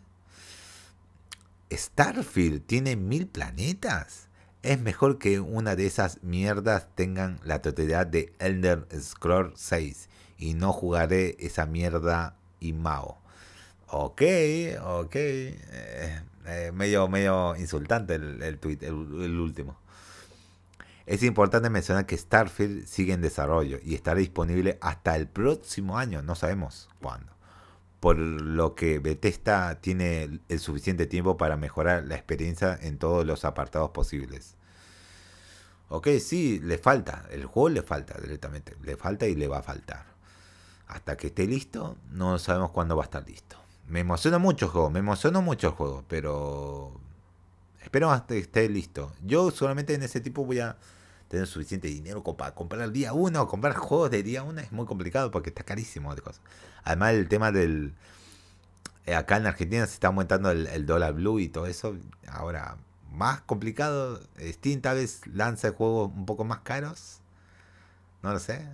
Starfield 1.77 2.67
tiene 2.67 2.97
mil 2.97 3.27
planetas. 3.27 4.29
Es 4.63 4.81
mejor 4.81 5.19
que 5.19 5.41
una 5.41 5.75
de 5.77 5.87
esas 5.87 6.23
mierdas 6.23 6.89
tengan 6.95 7.41
la 7.45 7.63
totalidad 7.63 8.07
de 8.07 8.33
Elder 8.39 8.87
Scrolls 9.01 9.59
6 9.61 10.09
y 10.39 10.55
no 10.55 10.73
jugaré 10.73 11.37
esa 11.41 11.67
mierda 11.67 12.37
y 12.61 12.73
Mao. 12.73 13.21
Ok, 13.89 14.23
ok. 14.83 15.15
Eh, 15.15 16.23
eh, 16.47 16.73
medio, 16.73 17.09
medio 17.09 17.57
insultante 17.57 18.15
el, 18.15 18.43
el 18.43 18.59
tweet, 18.59 18.79
el, 18.83 18.95
último. 18.95 19.77
Es 21.07 21.23
importante 21.23 21.71
mencionar 21.71 22.07
que 22.07 22.17
Starfield 22.17 22.87
sigue 22.87 23.13
en 23.13 23.21
desarrollo 23.21 23.79
y 23.83 23.95
estará 23.95 24.21
disponible 24.21 24.79
hasta 24.81 25.17
el 25.17 25.27
próximo 25.27 25.99
año, 25.99 26.23
no 26.23 26.37
sabemos 26.37 26.89
cuándo 27.01 27.32
por 28.03 28.19
lo 28.19 28.75
que 28.75 28.99
Bethesda 28.99 29.77
tiene 29.81 30.41
el 30.49 30.59
suficiente 30.59 31.07
tiempo 31.07 31.37
para 31.37 31.57
mejorar 31.57 32.03
la 32.05 32.17
experiencia 32.17 32.77
en 32.83 32.99
todos 32.99 33.25
los 33.25 33.45
apartados 33.45 33.91
posibles. 33.91 34.57
Ok, 35.89 36.09
sí, 36.19 36.59
le 36.59 36.79
falta, 36.79 37.27
el 37.31 37.45
juego 37.45 37.69
le 37.69 37.83
falta 37.83 38.21
directamente, 38.21 38.77
le 38.83 38.97
falta 38.97 39.29
y 39.29 39.37
le 39.37 39.47
va 39.47 39.59
a 39.59 39.63
faltar. 39.63 40.05
Hasta 40.89 41.17
que 41.17 41.29
esté 41.29 41.47
listo, 41.47 41.97
no 42.11 42.41
sabemos 42.41 42.73
cuándo 42.73 42.97
va 42.97 43.05
a 43.05 43.07
estar 43.07 43.25
listo. 43.25 43.57
Me 43.87 44.01
emociona 44.01 44.39
mucho 44.39 44.65
el 44.65 44.73
juego, 44.73 44.91
me 44.91 44.99
emociona 44.99 45.41
mucho 45.41 45.69
el 45.69 45.75
juego, 45.75 46.05
pero 46.09 46.99
espero 47.85 48.11
hasta 48.11 48.35
que 48.35 48.41
esté 48.41 48.69
listo. 48.69 49.13
Yo 49.25 49.53
solamente 49.53 49.95
en 49.95 50.03
ese 50.03 50.21
tipo 50.21 50.45
voy 50.45 50.59
a 50.59 50.77
tener 51.33 51.47
suficiente 51.47 51.89
dinero 51.89 52.23
para 52.23 52.55
comprar 52.55 52.83
el 52.83 52.93
día 52.93 53.15
1, 53.15 53.49
comprar 53.49 53.75
juegos 53.75 54.11
de 54.11 54.23
día 54.23 54.43
1 54.43 54.61
es 54.61 54.71
muy 54.71 54.85
complicado 54.85 55.31
porque 55.31 55.49
está 55.49 55.65
carísimo 55.65 56.15
de 56.15 56.21
cosas. 56.21 56.43
Además 56.85 57.15
el 57.15 57.27
tema 57.27 57.51
del... 57.51 57.95
Eh, 59.07 59.15
acá 59.15 59.39
en 59.39 59.47
Argentina 59.47 59.87
se 59.87 59.95
está 59.95 60.09
aumentando 60.09 60.51
el, 60.51 60.85
dólar 60.85 61.15
blue 61.15 61.41
y 61.41 61.49
todo 61.49 61.67
eso. 61.67 61.97
Ahora, 62.29 62.77
más 63.11 63.41
complicado. 63.41 64.21
Steam 64.39 64.83
tal 64.83 64.97
vez 64.97 65.27
lanza 65.27 65.73
juegos 65.73 66.13
un 66.15 66.27
poco 66.27 66.45
más 66.45 66.59
caros. 66.59 67.21
No 68.23 68.33
lo 68.33 68.39
sé. 68.39 68.69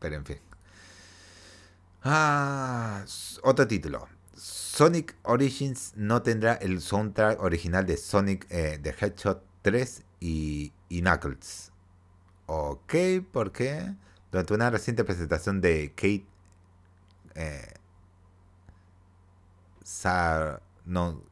Pero 0.00 0.16
en 0.16 0.26
fin. 0.26 0.38
Ah, 2.02 3.04
otro 3.44 3.68
título. 3.68 4.08
Sonic 4.34 5.14
Origins 5.22 5.92
no 5.94 6.22
tendrá 6.22 6.54
el 6.54 6.80
soundtrack 6.80 7.40
original 7.40 7.86
de 7.86 7.96
Sonic 7.96 8.46
eh, 8.50 8.80
the 8.82 8.90
Hedgehog 8.90 9.40
3 9.62 10.02
y, 10.18 10.72
Knuckles. 10.90 11.72
Ok, 12.46 12.94
¿por 13.32 13.52
qué? 13.52 13.94
Durante 14.32 14.54
una 14.54 14.70
reciente 14.70 15.04
presentación 15.04 15.60
de 15.60 15.92
Kate 15.94 16.26
eh, 17.34 17.74
no, 20.84 21.22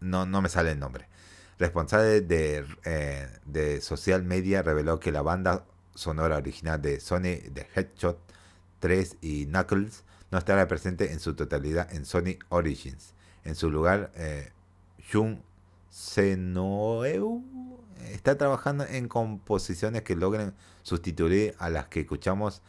no, 0.00 0.42
me 0.42 0.48
sale 0.48 0.72
el 0.72 0.78
nombre, 0.78 1.08
responsable 1.58 2.20
de, 2.20 2.66
eh, 2.84 3.28
de 3.46 3.80
social 3.80 4.22
media, 4.22 4.62
reveló 4.62 5.00
que 5.00 5.12
la 5.12 5.22
banda 5.22 5.64
sonora 5.94 6.36
original 6.36 6.80
de 6.82 7.00
Sony 7.00 7.40
de 7.52 7.66
Headshot 7.74 8.18
3 8.80 9.16
y 9.20 9.46
Knuckles 9.46 10.04
no 10.30 10.38
estará 10.38 10.66
presente 10.68 11.12
en 11.12 11.20
su 11.20 11.34
totalidad 11.34 11.92
en 11.94 12.04
Sony 12.04 12.38
Origins. 12.48 13.14
En 13.44 13.54
su 13.54 13.70
lugar, 13.70 14.10
eh, 14.16 14.52
Senoeu 15.94 17.44
está 18.10 18.36
trabajando 18.36 18.84
en 18.84 19.06
composiciones 19.06 20.02
que 20.02 20.16
logren 20.16 20.52
sustituir 20.82 21.54
a 21.60 21.70
las 21.70 21.86
que 21.86 22.00
escuchamos 22.00 22.62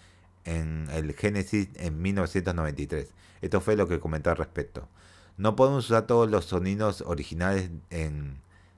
en 0.44 0.88
el 0.92 1.12
Genesis 1.16 1.70
en 1.74 2.00
1993. 2.04 3.10
Esto 3.42 3.62
fue 3.62 3.76
lo 3.76 3.88
que 3.88 4.00
comentó 4.00 4.30
al 4.30 4.38
respecto. 4.38 4.88
No 5.38 5.56
podemos 5.56 5.86
usar 5.86 6.06
todos 6.06 6.30
los 6.30 6.46
sonidos 6.46 7.02
originales 7.02 7.72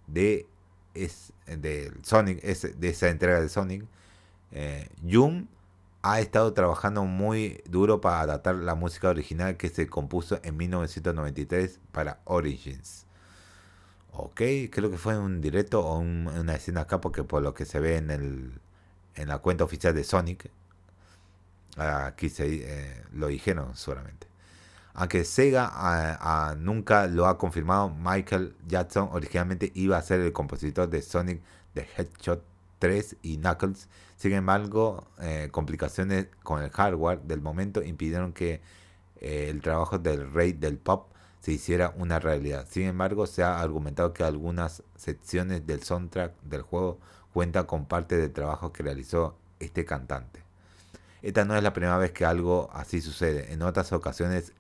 de, 0.07 0.47
es, 0.93 1.33
de 1.45 1.91
Sonic, 2.03 2.41
de 2.41 2.88
esa 2.88 3.10
entrega 3.10 3.41
de 3.41 3.49
Sonic. 3.49 3.83
Eh, 4.53 4.89
ha 6.03 6.21
estado 6.21 6.53
trabajando 6.53 7.03
muy 7.03 7.62
duro 7.65 7.99
para 7.99 8.21
adaptar 8.21 8.55
la 8.55 8.75
música 8.75 9.10
original 9.10 9.57
que 9.57 9.67
se 9.67 9.88
compuso 9.88 10.39
en 10.41 10.55
1993 10.55 11.81
para 11.91 12.21
Origins. 12.23 13.06
Ok, 14.19 14.41
creo 14.71 14.89
que 14.89 14.97
fue 14.97 15.15
un 15.17 15.41
directo 15.41 15.86
o 15.86 15.99
una 15.99 16.56
escena 16.56 16.82
acá 16.82 16.99
porque 16.99 17.23
por 17.23 17.43
lo 17.43 17.53
que 17.53 17.65
se 17.65 17.80
ve 17.80 17.97
en, 17.97 18.10
el, 18.10 18.51
en 19.15 19.27
la 19.27 19.38
cuenta 19.38 19.63
oficial 19.63 19.93
de 19.93 20.03
Sonic, 20.03 20.49
aquí 21.77 22.30
se 22.30 22.45
eh, 22.63 23.03
lo 23.13 23.27
dijeron 23.27 23.75
seguramente. 23.75 24.27
Aunque 24.95 25.23
Sega 25.23 26.56
nunca 26.58 27.06
lo 27.06 27.27
ha 27.27 27.38
confirmado, 27.38 27.89
Michael 27.89 28.56
Jackson 28.67 29.10
originalmente 29.12 29.71
iba 29.75 29.97
a 29.97 30.01
ser 30.01 30.21
el 30.21 30.34
compositor 30.34 30.89
de 30.89 31.03
Sonic 31.03 31.41
the 31.75 31.88
Hedgehog 31.95 32.41
3 32.80 33.17
y 33.21 33.38
Knuckles. 33.38 33.88
Sin 34.15 34.34
embargo, 34.34 35.08
eh, 35.21 35.49
complicaciones 35.51 36.27
con 36.41 36.63
el 36.63 36.71
hardware 36.71 37.21
del 37.21 37.41
momento 37.41 37.84
impidieron 37.84 38.34
que 38.34 38.62
eh, 39.21 39.49
el 39.49 39.62
trabajo 39.62 39.99
del 39.99 40.32
rey 40.34 40.53
del 40.53 40.80
pop 40.80 41.12
se 41.47 41.53
hiciera 41.53 41.93
una 41.95 42.19
realidad. 42.19 42.67
Sin 42.69 42.83
embargo, 42.88 43.25
se 43.25 43.41
ha 43.41 43.62
argumentado 43.62 44.12
que 44.12 44.25
algunas 44.25 44.83
secciones 44.97 45.65
del 45.65 45.81
soundtrack 45.81 46.33
del 46.41 46.62
juego 46.62 46.99
cuentan 47.31 47.65
con 47.65 47.86
parte 47.86 48.17
del 48.17 48.33
trabajo 48.33 48.73
que 48.73 48.83
realizó 48.83 49.38
este 49.62 49.86
cantante. 49.86 50.41
Esta 51.21 51.45
no 51.45 51.55
es 51.55 51.63
la 51.63 51.71
primera 51.71 51.97
vez 51.97 52.12
que 52.12 52.25
algo 52.25 52.69
así 52.73 52.99
sucede. 52.99 53.53
En 53.53 53.62
otras 53.62 53.93
ocasiones 53.93 54.51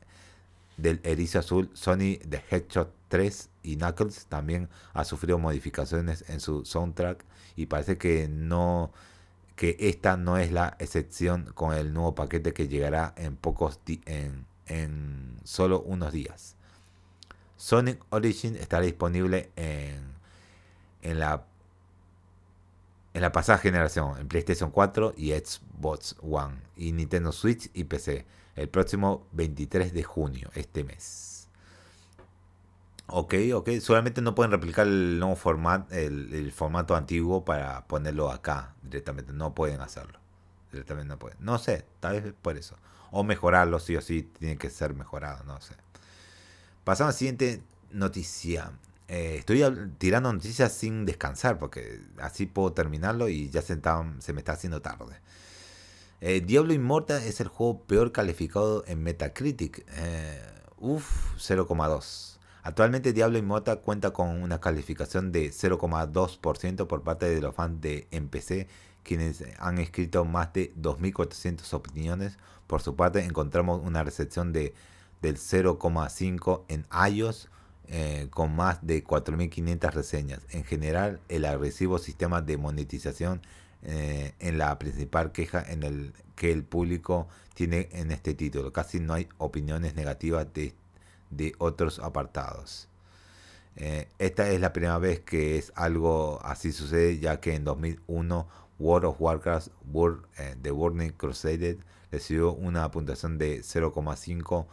del 0.77 1.01
Erizo 1.03 1.39
Azul, 1.39 1.69
Sony 1.73 2.19
The 2.29 2.41
Hedgehog 2.49 2.87
3 3.09 3.49
y 3.63 3.75
Knuckles 3.75 4.25
también 4.27 4.69
ha 4.93 5.03
sufrido 5.03 5.37
modificaciones 5.39 6.23
en 6.29 6.39
su 6.39 6.63
soundtrack 6.63 7.25
y 7.57 7.65
parece 7.65 7.97
que 7.97 8.29
no 8.29 8.93
que 9.57 9.75
esta 9.77 10.15
no 10.15 10.37
es 10.37 10.53
la 10.53 10.77
excepción 10.79 11.51
con 11.53 11.73
el 11.73 11.93
nuevo 11.93 12.15
paquete 12.15 12.53
que 12.53 12.69
llegará 12.69 13.13
en 13.17 13.35
pocos 13.35 13.81
en, 14.05 14.45
en 14.67 15.37
solo 15.43 15.81
unos 15.81 16.13
días. 16.13 16.56
Sonic 17.57 18.03
Origin 18.09 18.55
estará 18.55 18.85
disponible 18.85 19.51
en, 19.55 20.13
en 21.01 21.19
la 21.19 21.43
en 23.17 23.21
la 23.21 23.31
pasada 23.31 23.57
generación, 23.57 24.15
en 24.19 24.27
PlayStation 24.27 24.69
4 24.69 25.15
y 25.17 25.31
Xbox 25.31 26.15
One, 26.21 26.61
y 26.75 26.91
Nintendo 26.91 27.31
Switch 27.31 27.67
y 27.73 27.85
PC, 27.85 28.27
el 28.55 28.69
próximo 28.69 29.25
23 29.31 29.91
de 29.91 30.03
junio, 30.03 30.51
este 30.53 30.83
mes. 30.83 31.49
Ok, 33.07 33.33
ok, 33.55 33.69
solamente 33.81 34.21
no 34.21 34.35
pueden 34.35 34.51
replicar 34.51 34.85
el 34.85 35.17
nuevo 35.17 35.35
formato, 35.35 35.95
el, 35.95 36.51
formato 36.51 36.95
antiguo 36.95 37.43
para 37.43 37.87
ponerlo 37.87 38.29
acá 38.29 38.75
directamente, 38.83 39.33
no 39.33 39.55
pueden 39.55 39.81
hacerlo. 39.81 40.19
Directamente 40.71 41.07
no 41.07 41.17
puede. 41.17 41.37
No 41.39 41.57
sé, 41.57 41.85
tal 41.99 42.21
vez 42.21 42.33
por 42.39 42.55
eso. 42.55 42.75
O 43.09 43.23
mejorarlo, 43.23 43.79
sí 43.79 43.95
o 43.95 44.01
sí, 44.01 44.23
tiene 44.37 44.57
que 44.57 44.69
ser 44.69 44.93
mejorado, 44.93 45.43
no 45.45 45.59
sé. 45.59 45.73
Pasamos 46.87 47.09
a 47.09 47.13
la 47.15 47.17
siguiente 47.17 47.61
noticia. 47.91 48.71
Eh, 49.09 49.35
estoy 49.39 49.61
tirando 49.97 50.31
noticias 50.31 50.71
sin 50.71 51.05
descansar, 51.05 51.59
porque 51.59 51.99
así 52.17 52.45
puedo 52.45 52.71
terminarlo 52.71 53.27
y 53.27 53.49
ya 53.49 53.61
se, 53.61 53.75
me 53.75 54.39
está 54.39 54.53
haciendo 54.53 54.81
tarde. 54.81 55.19
Eh, 56.21 56.39
Diablo 56.39 56.71
Immortal 56.73 57.23
es 57.23 57.41
el 57.41 57.49
juego 57.49 57.83
peor 57.83 58.13
calificado 58.13 58.85
en 58.87 59.03
Metacritic. 59.03 59.85
Eh, 59.97 60.41
uf, 60.77 61.35
0,2. 61.35 62.37
Actualmente 62.63 63.11
Diablo 63.11 63.37
Immortal 63.37 63.81
cuenta 63.81 64.11
con 64.11 64.41
una 64.41 64.61
calificación 64.61 65.33
de 65.33 65.49
0,2% 65.49 66.87
por 66.87 67.03
parte 67.03 67.29
de 67.29 67.41
los 67.41 67.53
fans 67.53 67.81
de 67.81 68.07
NPC, 68.11 68.69
quienes 69.03 69.43
han 69.59 69.77
escrito 69.79 70.23
más 70.23 70.53
de 70.53 70.73
2.400 70.75 71.73
opiniones. 71.73 72.37
Por 72.65 72.81
su 72.81 72.95
parte, 72.95 73.25
encontramos 73.25 73.81
una 73.83 74.03
recepción 74.03 74.53
de, 74.53 74.73
del 75.21 75.37
0,5 75.37 76.63
en 76.67 76.85
iOS, 77.11 77.49
eh, 77.89 78.27
con 78.31 78.53
más 78.55 78.85
de 78.85 79.03
4.500 79.03 79.93
reseñas. 79.93 80.41
En 80.51 80.63
general, 80.63 81.21
el 81.29 81.45
agresivo 81.45 81.99
sistema 81.99 82.41
de 82.41 82.57
monetización 82.57 83.41
eh, 83.83 84.33
en 84.39 84.57
la 84.57 84.77
principal 84.77 85.31
queja 85.31 85.63
en 85.65 85.83
el 85.83 86.13
que 86.35 86.51
el 86.51 86.63
público 86.63 87.27
tiene 87.53 87.87
en 87.93 88.11
este 88.11 88.33
título. 88.33 88.73
Casi 88.73 88.99
no 88.99 89.13
hay 89.13 89.29
opiniones 89.37 89.95
negativas 89.95 90.47
de, 90.53 90.73
de 91.29 91.53
otros 91.59 91.99
apartados. 91.99 92.89
Eh, 93.77 94.09
esta 94.19 94.49
es 94.49 94.59
la 94.59 94.73
primera 94.73 94.97
vez 94.97 95.21
que 95.21 95.57
es 95.57 95.71
algo 95.75 96.39
así 96.43 96.73
sucede, 96.73 97.19
ya 97.19 97.39
que 97.39 97.55
en 97.55 97.63
2001 97.63 98.47
World 98.79 99.05
of 99.05 99.21
Warcraft 99.21 99.69
World, 99.91 100.25
The 100.61 100.71
Burning 100.71 101.11
Crusade 101.11 101.77
recibió 102.11 102.53
una 102.53 102.89
puntuación 102.91 103.37
de 103.37 103.61
0,5% 103.61 104.65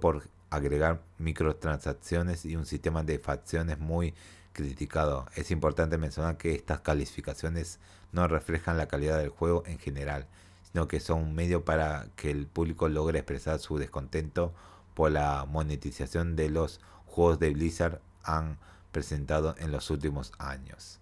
por 0.00 0.28
agregar 0.50 1.00
microtransacciones 1.18 2.44
y 2.44 2.56
un 2.56 2.66
sistema 2.66 3.02
de 3.02 3.18
facciones 3.18 3.78
muy 3.78 4.14
criticado. 4.52 5.26
Es 5.34 5.50
importante 5.50 5.96
mencionar 5.96 6.36
que 6.36 6.54
estas 6.54 6.80
calificaciones 6.80 7.78
no 8.12 8.28
reflejan 8.28 8.76
la 8.76 8.86
calidad 8.86 9.18
del 9.18 9.30
juego 9.30 9.62
en 9.66 9.78
general, 9.78 10.26
sino 10.70 10.88
que 10.88 11.00
son 11.00 11.20
un 11.22 11.34
medio 11.34 11.64
para 11.64 12.08
que 12.16 12.30
el 12.30 12.46
público 12.46 12.88
logre 12.88 13.20
expresar 13.20 13.58
su 13.58 13.78
descontento 13.78 14.52
por 14.94 15.10
la 15.10 15.46
monetización 15.46 16.36
de 16.36 16.50
los 16.50 16.80
juegos 17.06 17.38
de 17.38 17.50
Blizzard 17.50 18.00
han 18.24 18.58
presentado 18.92 19.54
en 19.58 19.72
los 19.72 19.90
últimos 19.90 20.32
años. 20.38 21.00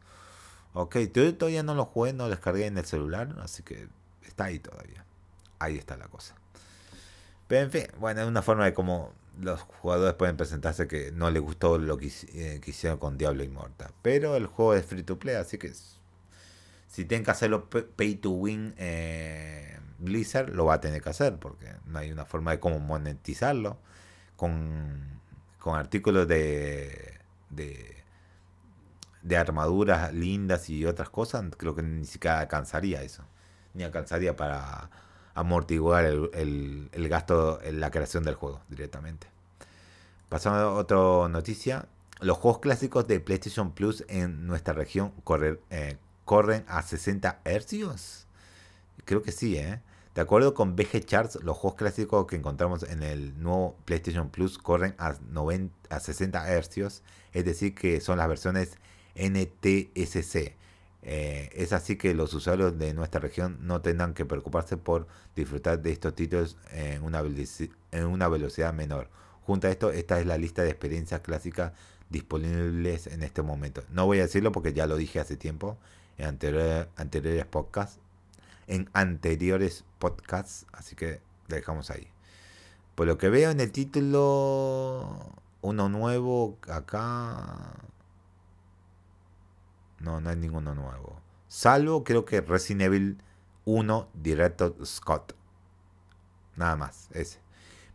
Ok, 0.74 0.96
todavía 1.12 1.64
no 1.64 1.74
lo 1.74 1.86
jugué, 1.86 2.12
no 2.12 2.24
lo 2.24 2.30
descargué 2.30 2.66
en 2.66 2.78
el 2.78 2.84
celular, 2.84 3.34
así 3.42 3.64
que 3.64 3.88
está 4.22 4.44
ahí 4.44 4.60
todavía. 4.60 5.04
Ahí 5.58 5.76
está 5.76 5.96
la 5.96 6.06
cosa. 6.06 6.36
En 7.60 7.70
fin, 7.70 7.86
bueno, 7.98 8.22
es 8.22 8.26
una 8.26 8.42
forma 8.42 8.64
de 8.64 8.74
cómo 8.74 9.12
los 9.40 9.60
jugadores 9.60 10.14
pueden 10.14 10.36
presentarse 10.36 10.86
que 10.86 11.12
no 11.12 11.30
les 11.30 11.42
gustó 11.42 11.78
lo 11.78 11.96
que, 11.98 12.10
eh, 12.34 12.60
hicieron 12.64 12.98
con 12.98 13.18
Diablo 13.18 13.42
Immortal. 13.44 13.92
Pero 14.02 14.36
el 14.36 14.46
juego 14.46 14.74
es 14.74 14.84
free 14.84 15.02
to 15.02 15.18
play, 15.18 15.36
así 15.36 15.58
que 15.58 15.72
si 16.86 17.04
tienen 17.04 17.24
que 17.24 17.30
hacerlo 17.30 17.68
pay 17.68 18.14
to 18.16 18.30
win 18.30 18.74
eh, 18.78 19.78
Blizzard, 19.98 20.50
lo 20.50 20.66
va 20.66 20.74
a 20.74 20.80
tener 20.80 21.02
que 21.02 21.10
hacer, 21.10 21.36
porque 21.38 21.66
no 21.86 21.98
hay 21.98 22.12
una 22.12 22.24
forma 22.24 22.52
de 22.52 22.60
cómo 22.60 22.78
monetizarlo 22.78 23.78
con, 24.36 25.20
con 25.58 25.76
artículos 25.76 26.28
de, 26.28 27.20
de, 27.50 27.96
de 29.22 29.36
armaduras 29.36 30.12
lindas 30.12 30.70
y 30.70 30.84
otras 30.86 31.10
cosas. 31.10 31.44
Creo 31.56 31.74
que 31.74 31.82
ni 31.82 32.06
siquiera 32.06 32.40
alcanzaría 32.40 33.02
eso, 33.02 33.24
ni 33.74 33.82
alcanzaría 33.82 34.36
para 34.36 34.90
amortiguar 35.34 36.04
el, 36.04 36.88
el, 36.92 37.08
gasto 37.08 37.60
en 37.62 37.80
la 37.80 37.90
creación 37.90 38.24
del 38.24 38.34
juego 38.34 38.60
directamente. 38.68 39.26
Pasando 40.28 40.58
a 40.60 40.72
otra 40.74 41.28
noticia. 41.28 41.86
Los 42.20 42.38
juegos 42.38 42.60
clásicos 42.60 43.06
de 43.08 43.20
PlayStation 43.20 43.72
Plus 43.72 44.04
en 44.08 44.46
nuestra 44.46 44.72
región 44.72 45.12
eh, 45.70 45.96
corren 46.24 46.64
a 46.68 46.82
60 46.82 47.40
Hz. 47.44 48.26
Creo 49.04 49.22
que 49.22 49.32
sí, 49.32 49.56
¿eh? 49.56 49.80
De 50.14 50.22
acuerdo 50.22 50.54
con 50.54 50.76
BG 50.76 51.04
Charts, 51.04 51.40
los 51.42 51.56
juegos 51.56 51.76
clásicos 51.76 52.26
que 52.26 52.36
encontramos 52.36 52.84
en 52.84 53.02
el 53.02 53.42
nuevo 53.42 53.76
PlayStation 53.84 54.30
Plus 54.30 54.58
corren 54.58 54.94
a, 54.96 55.16
90, 55.28 55.74
a 55.94 55.98
60 55.98 56.62
Hz, 56.62 57.02
es 57.32 57.44
decir, 57.44 57.74
que 57.74 58.00
son 58.00 58.18
las 58.18 58.28
versiones 58.28 58.78
NTSC 59.16 60.54
eh, 61.06 61.50
es 61.52 61.74
así 61.74 61.96
que 61.96 62.14
los 62.14 62.32
usuarios 62.32 62.78
de 62.78 62.94
nuestra 62.94 63.20
región 63.20 63.58
no 63.60 63.82
tendrán 63.82 64.14
que 64.14 64.24
preocuparse 64.24 64.78
por 64.78 65.06
disfrutar 65.36 65.82
de 65.82 65.92
estos 65.92 66.14
títulos 66.14 66.56
en 66.72 67.02
una, 67.02 67.20
velocidad 68.28 68.72
menor. 68.72 69.10
Junto 69.42 69.66
a 69.66 69.70
esto, 69.70 69.90
esta 69.90 70.18
es 70.18 70.26
la 70.26 70.38
lista 70.38 70.62
de 70.62 70.70
experiencias 70.70 71.20
clásicas 71.20 71.72
disponibles 72.08 73.06
en 73.06 73.22
este 73.22 73.42
momento. 73.42 73.84
No 73.90 74.06
voy 74.06 74.18
a 74.20 74.22
decirlo 74.22 74.50
porque 74.50 74.72
ya 74.72 74.86
lo 74.86 74.96
dije 74.96 75.20
hace 75.20 75.36
tiempo 75.36 75.76
en 76.16 76.26
anteriores 76.26 77.46
podcasts. 77.46 78.00
En 78.66 78.88
anteriores 78.94 79.84
podcasts, 79.98 80.64
así 80.72 80.96
que 80.96 81.20
dejamos 81.48 81.90
ahí. 81.90 82.08
Por 82.94 83.06
lo 83.06 83.18
que 83.18 83.28
veo 83.28 83.50
en 83.50 83.60
el 83.60 83.72
título, 83.72 85.34
uno 85.60 85.90
nuevo 85.90 86.56
acá 86.66 87.74
no, 90.00 90.20
no 90.20 90.30
hay 90.30 90.36
ninguno 90.36 90.74
nuevo. 90.74 91.20
Salvo 91.48 92.04
creo 92.04 92.24
que 92.24 92.40
Resident 92.40 92.82
Evil 92.82 93.22
1 93.64 94.08
Director 94.14 94.74
Scott. 94.84 95.34
Nada 96.56 96.76
más, 96.76 97.08
ese. 97.12 97.38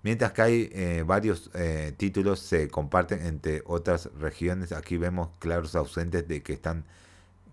Mientras 0.01 0.31
que 0.31 0.41
hay 0.41 0.69
eh, 0.73 1.03
varios 1.05 1.51
eh, 1.53 1.93
títulos 1.97 2.39
se 2.39 2.69
comparten 2.69 3.25
entre 3.25 3.63
otras 3.65 4.09
regiones, 4.17 4.71
aquí 4.71 4.97
vemos 4.97 5.29
claros 5.39 5.75
ausentes 5.75 6.27
de 6.27 6.41
que 6.41 6.53
están 6.53 6.85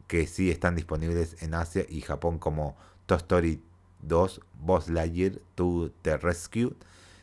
que 0.07 0.27
sí 0.27 0.51
están 0.51 0.77
disponibles 0.77 1.43
en 1.43 1.55
Asia 1.55 1.85
y 1.89 2.01
Japón 2.01 2.39
como 2.39 2.77
Toy 3.07 3.17
Story 3.19 3.63
2, 4.03 4.41
Boss 4.61 4.89
Lightyear 4.89 5.41
to 5.55 5.91
the 6.03 6.17
Rescue. 6.17 6.75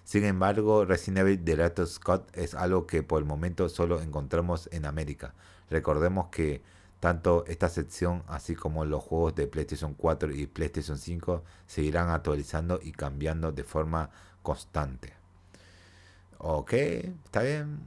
Sin 0.04 0.26
embargo, 0.26 0.84
Resident 0.84 1.20
Evil 1.20 1.46
Director 1.46 1.88
Scott 1.88 2.30
es 2.36 2.56
algo 2.56 2.86
que 2.86 3.04
por 3.04 3.20
el 3.22 3.26
momento 3.26 3.70
solo 3.70 4.02
encontramos 4.02 4.68
en 4.74 4.86
América. 4.86 5.34
Recordemos 5.70 6.28
que 6.28 6.62
tanto 7.04 7.44
esta 7.48 7.68
sección, 7.68 8.24
así 8.30 8.56
como 8.56 8.86
los 8.86 9.04
juegos 9.04 9.36
de 9.36 9.46
PlayStation 9.46 9.94
4 9.94 10.32
y 10.32 10.48
PlayStation 10.48 10.98
5, 10.98 11.44
seguirán 11.68 12.10
actualizando 12.10 12.80
y 12.82 12.94
cambiando 12.94 13.52
de 13.52 13.66
forma 13.66 14.10
constante. 14.42 15.12
Ok, 16.38 16.72
está 16.72 17.42
bien. 17.42 17.82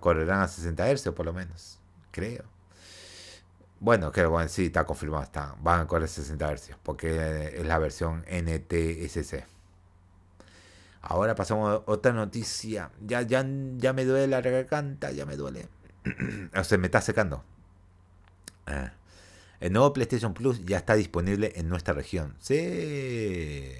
correrán 0.00 0.40
a 0.40 0.48
60 0.48 0.96
Hz 0.96 1.10
por 1.10 1.26
lo 1.26 1.34
menos, 1.34 1.78
creo. 2.10 2.44
Bueno, 3.80 4.10
que 4.12 4.26
sí, 4.48 4.64
está 4.64 4.86
confirmado, 4.86 5.24
está, 5.24 5.54
van 5.60 5.82
a 5.82 5.86
correr 5.86 6.08
60 6.08 6.56
Hz, 6.56 6.70
porque 6.82 7.52
es 7.54 7.66
la 7.66 7.78
versión 7.78 8.24
NTSC. 8.30 9.44
Ahora 11.02 11.34
pasamos 11.34 11.68
a 11.70 11.82
otra 11.84 12.14
noticia. 12.14 12.92
Ya, 13.06 13.20
ya, 13.20 13.44
ya 13.76 13.92
me 13.92 14.06
duele 14.06 14.26
la 14.26 14.40
garganta, 14.40 15.10
ya 15.10 15.26
me 15.26 15.36
duele. 15.36 15.68
o 16.56 16.64
sea, 16.64 16.78
me 16.78 16.86
está 16.86 17.02
secando. 17.02 17.44
Ah. 18.68 18.92
El 19.60 19.72
nuevo 19.72 19.92
PlayStation 19.92 20.34
Plus 20.34 20.64
ya 20.64 20.76
está 20.76 20.94
disponible 20.94 21.52
en 21.56 21.68
nuestra 21.68 21.94
región. 21.94 22.34
Sí. 22.38 23.72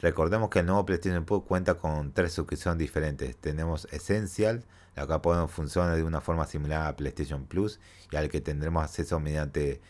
Recordemos 0.00 0.50
que 0.50 0.58
el 0.58 0.66
nuevo 0.66 0.84
PlayStation 0.84 1.24
Plus 1.24 1.44
cuenta 1.44 1.74
con 1.74 2.12
tres 2.12 2.32
suscripciones 2.32 2.78
diferentes. 2.78 3.36
Tenemos 3.36 3.88
Essential, 3.90 4.64
la 4.96 5.06
cual 5.06 5.22
podemos 5.22 5.50
funcionar 5.50 5.96
de 5.96 6.02
una 6.02 6.20
forma 6.20 6.46
similar 6.46 6.86
a 6.86 6.96
PlayStation 6.96 7.46
Plus 7.46 7.80
y 8.10 8.16
al 8.16 8.28
que 8.28 8.42
tendremos 8.42 8.84
acceso 8.84 9.18
mediante 9.18 9.80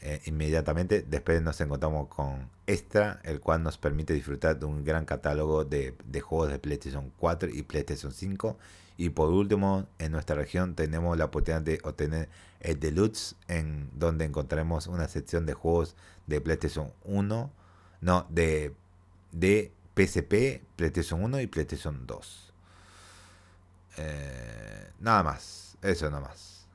eh, 0.00 0.22
inmediatamente. 0.24 1.02
Después 1.02 1.42
nos 1.42 1.60
encontramos 1.60 2.08
con 2.08 2.48
Extra, 2.66 3.20
el 3.24 3.40
cual 3.40 3.62
nos 3.62 3.76
permite 3.76 4.14
disfrutar 4.14 4.58
de 4.58 4.64
un 4.64 4.84
gran 4.84 5.04
catálogo 5.04 5.64
de 5.64 5.92
juegos 6.22 6.50
de 6.50 6.58
PlayStation 6.58 7.12
4 7.18 7.50
y 7.52 7.64
PlayStation 7.64 8.12
5 8.12 8.56
y 9.00 9.08
por 9.08 9.30
último, 9.30 9.88
en 9.98 10.12
nuestra 10.12 10.36
región 10.36 10.74
tenemos 10.74 11.16
la 11.16 11.24
oportunidad 11.24 11.62
de 11.62 11.80
obtener 11.84 12.28
el 12.60 12.78
Deluxe, 12.78 13.34
en 13.48 13.88
donde 13.94 14.26
encontraremos 14.26 14.88
una 14.88 15.08
sección 15.08 15.46
de 15.46 15.54
juegos 15.54 15.96
de 16.26 16.42
PlayStation 16.42 16.92
1, 17.04 17.50
no, 18.02 18.26
de, 18.28 18.74
de 19.32 19.72
PSP, 19.96 20.62
PlayStation 20.76 21.24
1 21.24 21.40
y 21.40 21.46
PlayStation 21.46 22.06
2. 22.06 22.52
Eh, 23.96 24.90
nada 25.00 25.22
más, 25.22 25.78
eso 25.80 26.10
nada 26.10 26.20
más. 26.20 26.66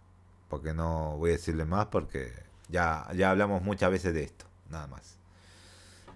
Porque 0.50 0.74
no 0.74 1.18
voy 1.18 1.30
a 1.30 1.34
decirle 1.34 1.66
más 1.66 1.86
porque 1.86 2.34
ya, 2.70 3.08
ya 3.16 3.30
hablamos 3.30 3.62
muchas 3.62 3.92
veces 3.92 4.16
de 4.16 4.24
esto, 4.24 4.46
nada 4.72 4.88
más. 4.88 5.20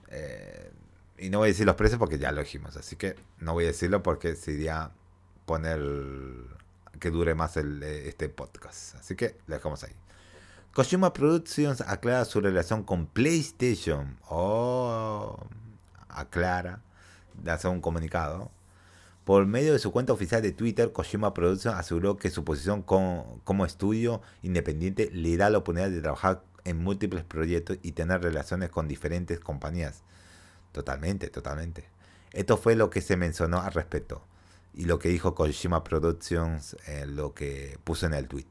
Eh, 0.08 0.72
y 1.20 1.30
no 1.30 1.38
voy 1.38 1.50
a 1.50 1.52
decir 1.52 1.68
los 1.68 1.76
precios 1.76 2.00
porque 2.00 2.18
ya 2.18 2.32
lo 2.32 2.42
dijimos, 2.42 2.76
así 2.78 2.96
que 2.96 3.16
no 3.38 3.54
voy 3.54 3.66
a 3.66 3.68
decirlo 3.68 4.02
porque 4.02 4.36
sería 4.36 4.92
poner 5.50 5.82
que 7.00 7.10
dure 7.10 7.34
más 7.34 7.58
el, 7.58 7.82
este 7.82 8.30
podcast. 8.30 8.94
Así 8.98 9.16
que 9.16 9.36
lo 9.48 9.56
dejamos 9.56 9.84
ahí. 9.84 9.94
Kojima 10.76 11.12
Productions 11.12 11.82
aclara 11.82 12.24
su 12.26 12.40
relación 12.40 12.84
con 12.84 13.08
PlayStation. 13.08 14.20
Oh, 14.30 15.40
aclara, 16.08 16.82
hace 17.48 17.68
un 17.68 17.82
comunicado. 17.82 18.52
Por 19.26 19.48
medio 19.48 19.74
de 19.74 19.80
su 19.80 19.92
cuenta 19.92 20.14
oficial 20.14 20.44
de 20.44 20.52
Twitter, 20.52 20.92
Kojima 20.92 21.34
Productions 21.34 21.80
aseguró 21.80 22.18
que 22.18 22.30
su 22.30 22.44
posición 22.44 22.84
como 22.84 23.66
estudio 23.66 24.22
independiente 24.44 25.10
le 25.12 25.36
da 25.36 25.50
la 25.50 25.58
oportunidad 25.58 25.90
de 25.90 26.02
trabajar 26.02 26.44
en 26.64 26.78
múltiples 26.78 27.24
proyectos 27.24 27.80
y 27.82 27.94
tener 27.94 28.22
relaciones 28.22 28.70
con 28.70 28.88
diferentes 28.88 29.40
compañías. 29.40 30.04
Totalmente, 30.74 31.28
totalmente. 31.30 31.86
Esto 32.34 32.56
fue 32.56 32.76
lo 32.76 32.92
que 32.92 33.02
se 33.02 33.18
mencionó 33.18 33.62
al 33.64 33.74
respecto 33.74 34.29
y 34.74 34.86
lo 34.86 35.00
que 35.00 35.10
dijo 35.10 35.36
Kojima 35.36 35.84
Productions, 35.84 36.78
eh, 36.88 37.06
lo 37.06 37.34
que 37.34 37.78
puso 37.84 38.06
en 38.06 38.14
el 38.14 38.28
tweet. 38.28 38.48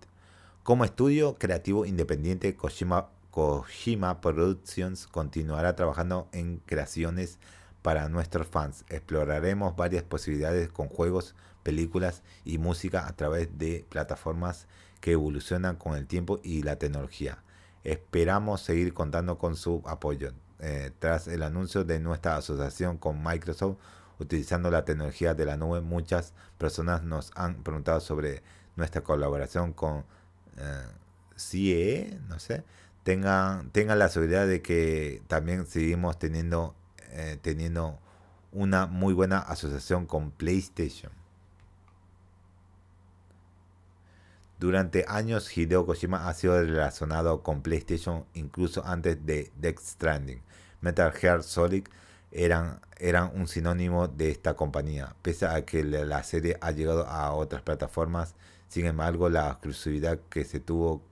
Como 0.63 0.85
estudio 0.85 1.39
creativo 1.39 1.87
independiente, 1.87 2.55
Kojima, 2.55 4.21
Productions 4.21 5.07
continuará 5.07 5.75
trabajando 5.77 6.29
en 6.33 6.59
creaciones 6.67 7.39
para 7.81 8.09
nuestros 8.09 8.47
fans. 8.47 8.85
Exploraremos 8.89 9.77
varias 9.77 10.03
posibilidades 10.03 10.69
con 10.69 10.89
juegos, 10.89 11.35
películas 11.63 12.23
y 12.45 12.59
música 12.59 13.07
a 13.07 13.17
través 13.17 13.57
de 13.57 13.87
plataformas 13.89 14.67
que 15.01 15.13
evolucionan 15.13 15.77
con 15.77 15.97
el 15.97 16.07
tiempo 16.07 16.41
y 16.43 16.63
la 16.63 16.77
tecnología. 16.77 17.43
Esperamos 17.85 18.61
seguir 18.61 18.93
contando 18.93 19.39
con 19.39 19.57
su 19.57 19.83
apoyo. 19.87 20.33
Eh, 20.61 20.91
tras 20.99 21.29
el 21.29 21.45
anuncio 21.45 21.85
de 21.85 22.01
nuestra 22.01 22.37
asociación 22.37 22.99
con 22.99 23.23
Microsoft 23.23 23.79
utilizando 24.19 24.71
la 24.71 24.85
tecnología 24.85 25.35
de 25.35 25.45
la 25.45 25.57
nube, 25.57 25.81
muchas 25.81 26.35
personas 26.59 27.03
nos 27.03 27.31
han 27.35 27.63
preguntado 27.63 28.01
sobre 28.01 28.43
nuestra 28.77 29.03
colaboración 29.03 29.73
con 29.73 30.05
eh, 30.57 30.87
CIE, 31.37 32.19
no 32.29 32.39
sé. 32.39 32.65
Tengan, 33.05 33.71
tengan 33.71 33.99
la 33.99 34.09
seguridad 34.09 34.47
de 34.47 34.61
que 34.61 35.23
también 35.29 35.67
seguimos 35.67 36.19
teniendo 36.19 36.75
eh, 37.11 37.39
teniendo 37.41 37.99
una 38.53 38.87
muy 38.87 39.15
buena 39.15 39.39
asociación 39.39 40.07
con 40.07 40.31
PlayStation. 40.31 41.11
Durante 44.59 45.05
años 45.09 45.57
Hideo 45.57 45.87
Kojima 45.87 46.29
ha 46.29 46.35
sido 46.35 46.61
relacionado 46.61 47.43
con 47.43 47.63
PlayStation 47.63 48.27
incluso 48.35 48.85
antes 48.85 49.25
de 49.25 49.51
Death 49.57 49.79
Stranding. 49.79 50.43
Metal 50.81 51.13
Gear 51.13 51.43
Solid 51.43 51.85
eran, 52.33 52.81
eran 52.99 53.33
un 53.35 53.49
sinónimo 53.49 54.09
de 54.09 54.31
esta 54.31 54.55
compañía. 54.55 55.15
Pese 55.23 55.47
a 55.47 55.65
que 55.65 55.83
la 55.85 56.23
serie 56.23 56.57
ha 56.61 56.71
llegado 56.73 57.07
a 57.07 57.33
otras 57.33 57.63
plataformas, 57.63 58.35
sin 58.69 58.87
embargo 58.87 59.29
la 59.29 59.49
exclusividad 59.49 60.19
que 60.31 60.45
se 60.45 60.61
tuvo 60.61 61.03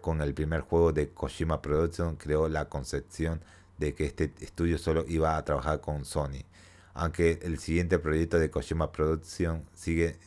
con 0.00 0.20
el 0.20 0.34
primer 0.34 0.60
juego 0.60 0.92
de 0.92 1.08
Kojima 1.10 1.62
Production 1.62 2.16
creó 2.16 2.48
la 2.48 2.68
concepción 2.68 3.40
de 3.78 3.94
que 3.94 4.06
este 4.06 4.32
estudio 4.40 4.78
solo 4.78 5.04
iba 5.08 5.36
a 5.36 5.44
trabajar 5.44 5.80
con 5.80 6.04
Sony. 6.04 6.44
Aunque 6.92 7.40
el 7.42 7.58
siguiente 7.58 7.98
proyecto 7.98 8.38
de 8.38 8.50
Kojima 8.50 8.92
Production 8.92 9.64
sigue 9.74 10.18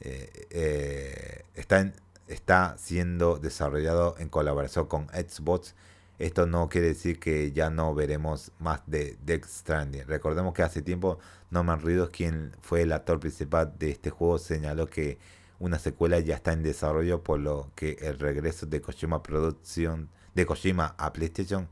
eh, 0.00 0.48
eh, 0.50 1.44
está, 1.54 1.92
está 2.26 2.76
siendo 2.76 3.38
desarrollado 3.38 4.16
en 4.18 4.28
colaboración 4.28 4.86
con 4.86 5.06
Xbox, 5.10 5.74
esto 6.22 6.46
no 6.46 6.68
quiere 6.68 6.88
decir 6.88 7.18
que 7.18 7.50
ya 7.50 7.68
no 7.68 7.94
veremos 7.94 8.52
más 8.60 8.80
de 8.86 9.18
Death 9.24 9.44
Stranding. 9.44 10.06
Recordemos 10.06 10.54
que 10.54 10.62
hace 10.62 10.80
tiempo 10.80 11.18
Norman 11.50 11.82
Reedus, 11.82 12.10
quien 12.10 12.52
fue 12.60 12.82
el 12.82 12.92
actor 12.92 13.18
principal 13.18 13.74
de 13.76 13.90
este 13.90 14.10
juego, 14.10 14.38
señaló 14.38 14.86
que 14.86 15.18
una 15.58 15.80
secuela 15.80 16.20
ya 16.20 16.36
está 16.36 16.52
en 16.52 16.62
desarrollo, 16.62 17.22
por 17.24 17.40
lo 17.40 17.70
que 17.74 17.96
el 18.00 18.20
regreso 18.20 18.66
de 18.66 18.80
Kojima 18.80 19.22
Production 19.22 20.08
de 20.34 20.46
Kojima 20.46 20.94
a 20.96 21.12
PlayStation 21.12 21.68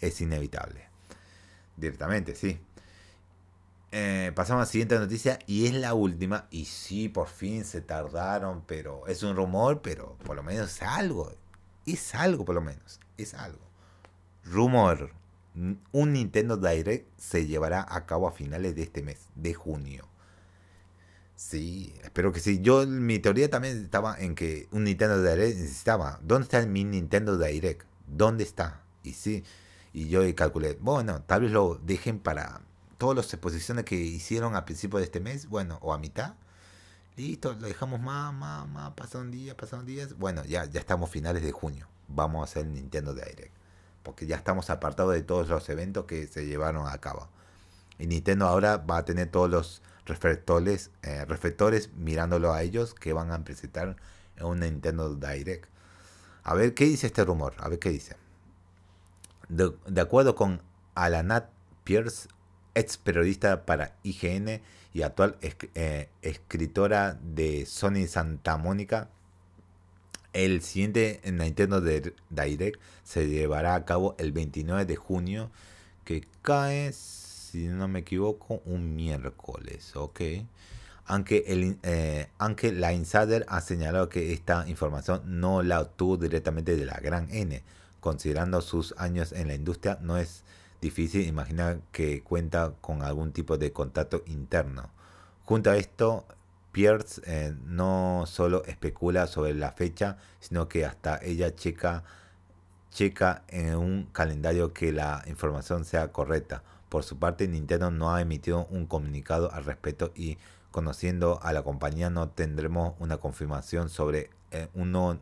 es 0.00 0.20
inevitable. 0.22 0.88
Directamente, 1.76 2.34
sí. 2.34 2.58
Eh, 3.92 4.32
pasamos 4.34 4.62
a 4.62 4.64
la 4.64 4.70
siguiente 4.70 4.98
noticia 4.98 5.38
y 5.46 5.66
es 5.66 5.74
la 5.74 5.92
última. 5.92 6.46
Y 6.50 6.64
sí, 6.64 7.10
por 7.10 7.28
fin 7.28 7.66
se 7.66 7.82
tardaron, 7.82 8.62
pero 8.66 9.06
es 9.06 9.22
un 9.22 9.36
rumor, 9.36 9.82
pero 9.82 10.16
por 10.24 10.36
lo 10.36 10.42
menos 10.42 10.70
es 10.70 10.82
algo. 10.82 11.32
Es 11.84 12.14
algo, 12.14 12.46
por 12.46 12.54
lo 12.54 12.62
menos. 12.62 12.98
Es 13.18 13.34
algo. 13.34 13.69
Rumor. 14.44 15.12
Un 15.92 16.12
Nintendo 16.12 16.56
Direct 16.56 17.08
se 17.18 17.46
llevará 17.46 17.84
a 17.88 18.06
cabo 18.06 18.28
a 18.28 18.32
finales 18.32 18.76
de 18.76 18.82
este 18.82 19.02
mes, 19.02 19.28
de 19.34 19.52
junio. 19.54 20.08
Sí, 21.36 21.94
espero 22.02 22.32
que 22.32 22.40
sí. 22.40 22.60
Yo, 22.60 22.86
mi 22.86 23.18
teoría 23.18 23.50
también 23.50 23.82
estaba 23.82 24.16
en 24.18 24.34
que 24.34 24.68
un 24.72 24.84
Nintendo 24.84 25.22
Direct 25.22 25.58
necesitaba. 25.58 26.20
¿Dónde 26.22 26.44
está 26.44 26.66
mi 26.66 26.84
Nintendo 26.84 27.38
Direct? 27.38 27.86
¿Dónde 28.06 28.44
está? 28.44 28.82
Y 29.02 29.12
sí, 29.14 29.44
y 29.92 30.08
yo 30.08 30.22
calculé, 30.34 30.78
bueno, 30.80 31.22
tal 31.22 31.42
vez 31.42 31.50
lo 31.50 31.80
dejen 31.82 32.20
para 32.20 32.60
todas 32.98 33.16
las 33.16 33.32
exposiciones 33.32 33.84
que 33.84 33.96
hicieron 33.96 34.54
a 34.54 34.64
principio 34.64 34.98
de 34.98 35.06
este 35.06 35.20
mes, 35.20 35.48
bueno, 35.48 35.78
o 35.82 35.94
a 35.94 35.98
mitad. 35.98 36.34
Listo, 37.16 37.54
lo 37.54 37.66
dejamos 37.66 38.00
más, 38.00 38.32
más, 38.34 38.68
más, 38.68 38.92
pasaron 38.92 39.30
días, 39.30 39.54
pasaron 39.54 39.86
días. 39.86 40.16
Bueno, 40.18 40.44
ya, 40.44 40.64
ya 40.66 40.80
estamos 40.80 41.10
finales 41.10 41.42
de 41.42 41.52
junio. 41.52 41.88
Vamos 42.08 42.42
a 42.42 42.44
hacer 42.44 42.66
Nintendo 42.66 43.14
Direct. 43.14 43.59
Porque 44.02 44.26
ya 44.26 44.36
estamos 44.36 44.70
apartados 44.70 45.14
de 45.14 45.22
todos 45.22 45.48
los 45.48 45.68
eventos 45.68 46.06
que 46.06 46.26
se 46.26 46.46
llevaron 46.46 46.88
a 46.88 46.98
cabo. 46.98 47.28
Y 47.98 48.06
Nintendo 48.06 48.46
ahora 48.46 48.78
va 48.78 48.98
a 48.98 49.04
tener 49.04 49.30
todos 49.30 49.50
los 49.50 49.82
reflectores, 50.06 50.90
eh, 51.02 51.24
reflectores 51.26 51.90
mirándolo 51.94 52.52
a 52.52 52.62
ellos 52.62 52.94
que 52.94 53.12
van 53.12 53.30
a 53.30 53.44
presentar 53.44 53.96
en 54.36 54.46
un 54.46 54.60
Nintendo 54.60 55.14
Direct. 55.14 55.66
A 56.42 56.54
ver 56.54 56.74
qué 56.74 56.84
dice 56.84 57.06
este 57.06 57.24
rumor, 57.24 57.54
a 57.58 57.68
ver 57.68 57.78
qué 57.78 57.90
dice. 57.90 58.16
De, 59.48 60.00
acuerdo 60.00 60.34
con 60.34 60.62
Alanat 60.94 61.50
Pierce, 61.84 62.28
ex 62.74 62.96
periodista 62.96 63.66
para 63.66 63.96
IGN 64.02 64.62
y 64.92 65.02
actual 65.02 65.36
eh, 65.74 66.08
escritora 66.22 67.18
de 67.22 67.66
Sony 67.66 68.06
Santa 68.08 68.56
Mónica, 68.56 69.08
el 70.32 70.62
siguiente 70.62 71.20
Nintendo 71.24 71.80
Direct 71.80 72.80
se 73.02 73.28
llevará 73.28 73.74
a 73.74 73.84
cabo 73.84 74.14
el 74.18 74.32
29 74.32 74.84
de 74.84 74.96
junio, 74.96 75.50
que 76.04 76.24
cae, 76.42 76.92
si 76.92 77.66
no 77.66 77.88
me 77.88 78.00
equivoco, 78.00 78.62
un 78.64 78.94
miércoles, 78.94 79.94
ok. 79.96 80.20
Aunque, 81.06 81.44
el, 81.48 81.78
eh, 81.82 82.28
aunque 82.38 82.72
la 82.72 82.92
Insider 82.92 83.44
ha 83.48 83.60
señalado 83.60 84.08
que 84.08 84.32
esta 84.32 84.68
información 84.68 85.22
no 85.40 85.62
la 85.62 85.80
obtuvo 85.80 86.16
directamente 86.16 86.76
de 86.76 86.86
la 86.86 86.98
gran 87.00 87.28
N, 87.30 87.62
considerando 87.98 88.60
sus 88.60 88.94
años 88.96 89.32
en 89.32 89.48
la 89.48 89.54
industria, 89.54 89.98
no 90.00 90.18
es 90.18 90.44
difícil 90.80 91.26
imaginar 91.26 91.80
que 91.92 92.22
cuenta 92.22 92.74
con 92.80 93.02
algún 93.02 93.32
tipo 93.32 93.58
de 93.58 93.72
contacto 93.72 94.22
interno. 94.26 94.90
Junto 95.44 95.70
a 95.70 95.76
esto, 95.76 96.24
Pierce 96.72 97.20
eh, 97.26 97.54
no 97.64 98.24
solo 98.26 98.64
especula 98.64 99.26
sobre 99.26 99.54
la 99.54 99.72
fecha, 99.72 100.18
sino 100.40 100.68
que 100.68 100.84
hasta 100.84 101.18
ella 101.22 101.54
checa, 101.54 102.04
checa 102.90 103.42
en 103.48 103.74
un 103.76 104.04
calendario 104.12 104.72
que 104.72 104.92
la 104.92 105.22
información 105.26 105.84
sea 105.84 106.12
correcta. 106.12 106.62
Por 106.88 107.04
su 107.04 107.18
parte, 107.18 107.48
Nintendo 107.48 107.90
no 107.90 108.14
ha 108.14 108.20
emitido 108.20 108.66
un 108.70 108.86
comunicado 108.86 109.52
al 109.52 109.64
respecto 109.64 110.12
y 110.14 110.38
conociendo 110.70 111.40
a 111.42 111.52
la 111.52 111.62
compañía 111.62 112.10
no 112.10 112.28
tendremos 112.28 112.94
una 112.98 113.18
confirmación 113.18 113.88
sobre 113.88 114.30
eh, 114.50 114.68
un 114.74 115.20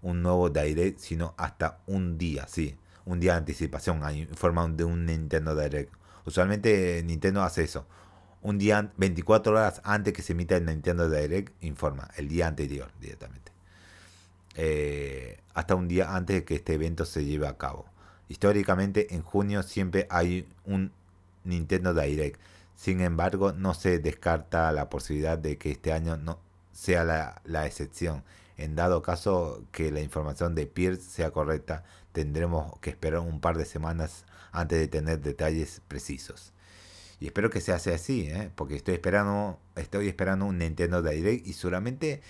un 0.00 0.22
nuevo 0.22 0.48
Direct, 0.48 1.00
sino 1.00 1.34
hasta 1.36 1.78
un 1.86 2.18
día, 2.18 2.46
sí, 2.46 2.76
un 3.04 3.18
día 3.18 3.32
de 3.32 3.38
anticipación 3.38 4.00
forma 4.34 4.68
de 4.68 4.84
un 4.84 5.06
Nintendo 5.06 5.56
Direct. 5.56 5.92
Usualmente 6.24 7.02
Nintendo 7.04 7.42
hace 7.42 7.64
eso. 7.64 7.86
Un 8.40 8.58
día, 8.58 8.92
24 8.96 9.52
horas 9.52 9.80
antes 9.84 10.12
que 10.12 10.22
se 10.22 10.32
emita 10.32 10.56
el 10.56 10.64
Nintendo 10.64 11.10
Direct, 11.10 11.52
informa, 11.62 12.10
el 12.16 12.28
día 12.28 12.46
anterior 12.46 12.90
directamente. 13.00 13.52
Eh, 14.54 15.40
hasta 15.54 15.74
un 15.74 15.88
día 15.88 16.14
antes 16.14 16.36
de 16.36 16.44
que 16.44 16.56
este 16.56 16.74
evento 16.74 17.04
se 17.04 17.24
lleve 17.24 17.48
a 17.48 17.56
cabo. 17.56 17.86
Históricamente 18.28 19.14
en 19.14 19.22
junio 19.22 19.62
siempre 19.62 20.06
hay 20.10 20.48
un 20.64 20.92
Nintendo 21.44 21.94
Direct. 21.94 22.40
Sin 22.76 23.00
embargo, 23.00 23.52
no 23.52 23.74
se 23.74 23.98
descarta 23.98 24.70
la 24.72 24.88
posibilidad 24.88 25.38
de 25.38 25.58
que 25.58 25.72
este 25.72 25.92
año 25.92 26.16
no 26.16 26.38
sea 26.72 27.02
la, 27.04 27.40
la 27.44 27.66
excepción. 27.66 28.22
En 28.56 28.76
dado 28.76 29.02
caso 29.02 29.64
que 29.72 29.90
la 29.90 30.00
información 30.00 30.54
de 30.54 30.66
Pierce 30.66 31.02
sea 31.02 31.30
correcta, 31.32 31.84
tendremos 32.12 32.78
que 32.80 32.90
esperar 32.90 33.20
un 33.20 33.40
par 33.40 33.56
de 33.56 33.64
semanas 33.64 34.24
antes 34.52 34.78
de 34.78 34.88
tener 34.88 35.20
detalles 35.20 35.82
precisos. 35.88 36.52
Y 37.20 37.26
espero 37.26 37.50
que 37.50 37.60
se 37.60 37.72
hace 37.72 37.92
así, 37.92 38.28
¿eh? 38.28 38.50
porque 38.54 38.76
estoy 38.76 38.94
esperando, 38.94 39.58
estoy 39.74 40.08
esperando 40.08 40.46
un 40.46 40.58
Nintendo 40.58 41.02
Direct 41.02 41.46
y 41.46 41.52
seguramente 41.52 42.22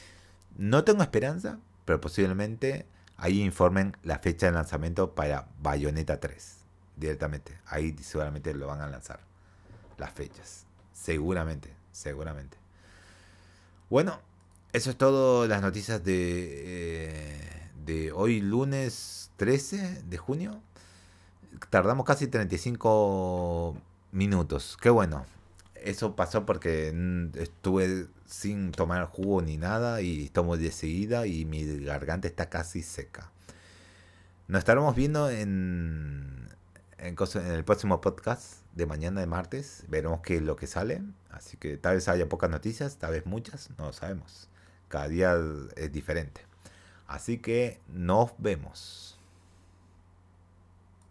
no 0.57 0.85
tengo 0.85 1.03
esperanza, 1.03 1.59
pero 1.85 2.01
posiblemente 2.01 2.87
ahí 3.17 3.43
informen 3.43 3.97
la 4.03 4.19
fecha 4.19 4.47
de 4.47 4.53
lanzamiento 4.53 5.15
para 5.15 5.49
Bayonetta 5.61 6.21
3 6.21 6.57
directamente. 6.97 7.59
Ahí 7.67 7.95
seguramente 8.01 8.55
lo 8.55 8.67
van 8.67 8.81
a 8.81 8.89
lanzar 8.89 9.21
las 9.99 10.11
fechas. 10.11 10.65
Seguramente, 10.93 11.71
seguramente. 11.93 12.57
Bueno, 13.91 14.21
eso 14.73 14.91
es 14.91 14.97
todo 14.97 15.47
las 15.47 15.61
noticias 15.61 16.03
de, 16.03 16.15
eh, 16.67 17.71
de 17.85 18.13
hoy 18.13 18.41
lunes 18.41 19.31
13 19.37 20.03
de 20.03 20.17
junio. 20.17 20.63
Tardamos 21.71 22.07
casi 22.07 22.27
35 22.27 23.77
minutos. 24.13 24.77
Qué 24.81 24.91
bueno. 24.91 25.27
Eso 25.75 26.17
pasó 26.17 26.45
porque 26.45 26.93
estuve 27.37 28.09
sin 28.27 28.73
tomar 28.73 29.07
jugo 29.07 29.43
ni 29.43 29.57
nada 29.57 30.03
y 30.03 30.29
tomo 30.29 30.57
de 30.57 30.71
seguida 30.73 31.27
y 31.27 31.45
mi 31.45 31.85
garganta 31.85 32.29
está 32.29 32.49
casi 32.51 32.83
seca. 32.83 33.31
Nos 34.49 34.61
estaremos 34.61 34.95
viendo 34.95 35.31
en, 35.31 36.49
en, 36.99 37.17
el 37.47 37.65
próximo 37.65 38.01
podcast 38.01 38.65
de 38.75 38.87
mañana 38.87 39.21
de 39.21 39.27
martes. 39.27 39.85
Veremos 39.89 40.21
qué 40.23 40.37
es 40.37 40.43
lo 40.43 40.57
que 40.57 40.67
sale. 40.67 41.03
Así 41.31 41.57
que 41.57 41.77
tal 41.77 41.97
vez 41.97 42.09
haya 42.09 42.29
pocas 42.29 42.51
noticias, 42.51 42.97
tal 42.97 43.13
vez 43.13 43.27
muchas, 43.27 43.71
no 43.79 43.87
lo 43.87 43.93
sabemos. 43.93 44.49
Cada 44.89 45.09
día 45.09 45.37
es 45.77 45.93
diferente. 45.93 46.41
Así 47.07 47.39
que 47.39 47.81
nos 47.89 48.33
vemos. 48.39 49.18